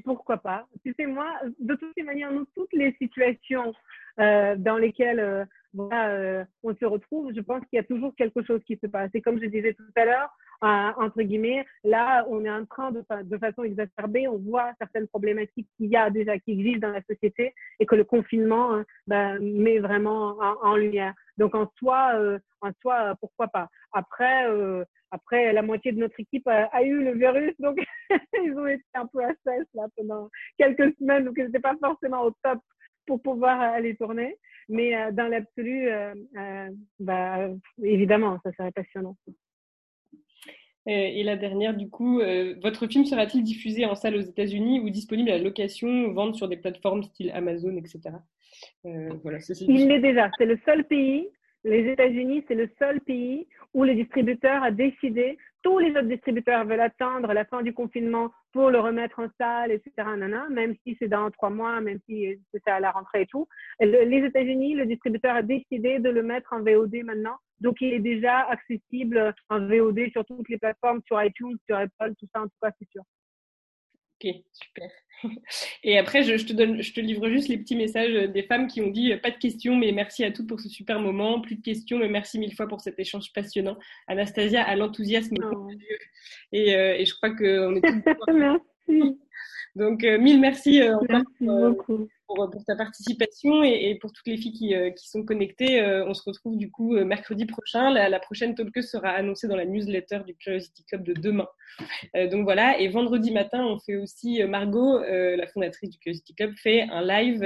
[0.04, 0.66] pourquoi pas?
[0.84, 3.74] Tu sais, moi, de toutes les manières, nous, toutes les situations
[4.18, 5.46] dans lesquelles
[5.76, 8.86] voilà, euh, on se retrouve, je pense qu'il y a toujours quelque chose qui se
[8.86, 9.10] passe.
[9.14, 10.30] Et comme je disais tout à l'heure,
[10.64, 15.08] euh, entre guillemets, là, on est en train de, de façon exacerbée, on voit certaines
[15.08, 18.84] problématiques qu'il y a déjà, qui existent dans la société et que le confinement hein,
[19.06, 21.14] ben, met vraiment en, lumière.
[21.36, 23.68] Donc en soi, euh, en soi, pourquoi pas.
[23.92, 27.78] Après, euh, après, la moitié de notre équipe a, eu le virus, donc
[28.44, 30.28] ils ont été un peu à cesse là pendant
[30.58, 32.58] quelques semaines, donc ils n'étaient pas forcément au top
[33.06, 34.36] pour pouvoir aller tourner.
[34.68, 37.48] Mais euh, dans l'absolu, euh, euh, bah,
[37.82, 39.16] évidemment, ça serait passionnant.
[40.86, 42.20] Et la dernière, du coup,
[42.62, 46.56] votre film sera-t-il diffusé en salle aux États-Unis ou disponible à location, vente sur des
[46.56, 48.14] plateformes style Amazon, etc.
[48.84, 50.30] voilà, Il l'est déjà.
[50.38, 51.28] C'est le seul pays,
[51.64, 55.36] les États-Unis, c'est le seul pays où le distributeur a décidé
[55.66, 59.72] tous les autres distributeurs veulent attendre la fin du confinement pour le remettre en salle,
[59.72, 59.90] etc.
[60.16, 63.48] Nana, même si c'est dans trois mois, même si c'est à la rentrée et tout.
[63.80, 67.36] Les États-Unis, le distributeur a décidé de le mettre en VOD maintenant.
[67.60, 72.14] Donc, il est déjà accessible en VOD sur toutes les plateformes, sur iTunes, sur Apple,
[72.18, 73.02] tout ça, en tout cas, c'est sûr.
[74.18, 74.90] Ok, super.
[75.82, 78.80] Et après, je, te donne, je te livre juste les petits messages des femmes qui
[78.80, 81.40] ont dit pas de questions, mais merci à toutes pour ce super moment.
[81.40, 83.76] Plus de questions, mais merci mille fois pour cet échange passionnant.
[84.06, 85.36] Anastasia a l'enthousiasme.
[85.42, 85.68] Oh.
[86.52, 88.32] Et, euh, et, je crois qu'on est tous.
[88.88, 89.18] merci.
[89.74, 90.96] Donc, euh, mille merci euh.
[91.08, 95.08] Merci beaucoup pour, pour, ta participation et, et, pour toutes les filles qui, euh, qui
[95.08, 95.80] sont connectées.
[95.80, 97.90] Euh, on se retrouve du coup euh, mercredi prochain.
[97.90, 101.48] La, la prochaine talkeuse sera annoncée dans la newsletter du Curiosity Club de demain.
[102.30, 102.78] donc voilà.
[102.80, 107.44] Et vendredi matin, on fait aussi, Margot, la fondatrice du Curiosity Club, fait un live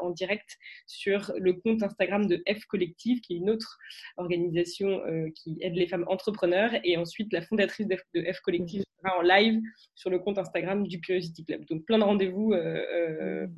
[0.00, 0.56] en direct
[0.86, 3.78] sur le compte Instagram de F Collective, qui est une autre
[4.16, 5.02] organisation
[5.34, 6.70] qui aide les femmes entrepreneurs.
[6.84, 9.60] Et ensuite, la fondatrice de F, de F Collective sera en live
[9.94, 11.64] sur le compte Instagram du Curiosity Club.
[11.66, 12.54] Donc plein de rendez-vous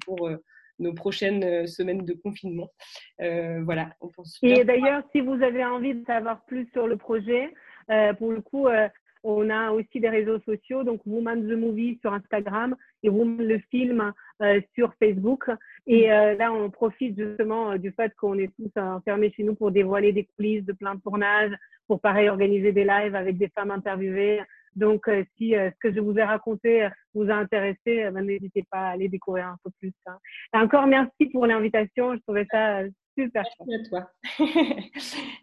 [0.05, 0.31] pour
[0.78, 2.70] nos prochaines euh, semaines de confinement.
[3.20, 4.39] Euh, voilà, on pense.
[4.43, 7.53] Et d'ailleurs, si vous avez envie de savoir plus sur le projet,
[7.90, 8.69] euh, pour le coup,
[9.24, 13.59] on a aussi des réseaux sociaux, donc Woman the Movie sur Instagram et Woman le
[13.70, 14.12] film
[14.74, 15.51] sur Facebook.
[15.86, 20.12] Et là, on profite justement du fait qu'on est tous enfermés chez nous pour dévoiler
[20.12, 21.53] des coulisses de plein de tournages,
[21.89, 24.40] pour pareil organiser des lives avec des femmes interviewées,
[24.79, 28.23] donc, euh, si euh, ce que je vous ai raconté euh, vous a intéressé, ben,
[28.23, 29.93] n'hésitez pas à aller découvrir un peu plus.
[30.07, 30.19] Hein.
[30.55, 32.15] Et encore merci pour l'invitation.
[32.15, 32.83] Je trouvais ça
[33.19, 33.45] super.
[33.67, 34.13] Merci à toi.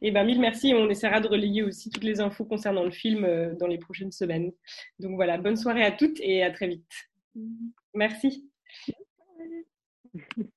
[0.02, 0.74] et ben mille merci.
[0.74, 3.28] On essaiera de relayer aussi toutes les infos concernant le film
[3.60, 4.52] dans les prochaines semaines.
[5.00, 6.90] Donc voilà, bonne soirée à toutes et à très vite.
[7.94, 8.50] Merci.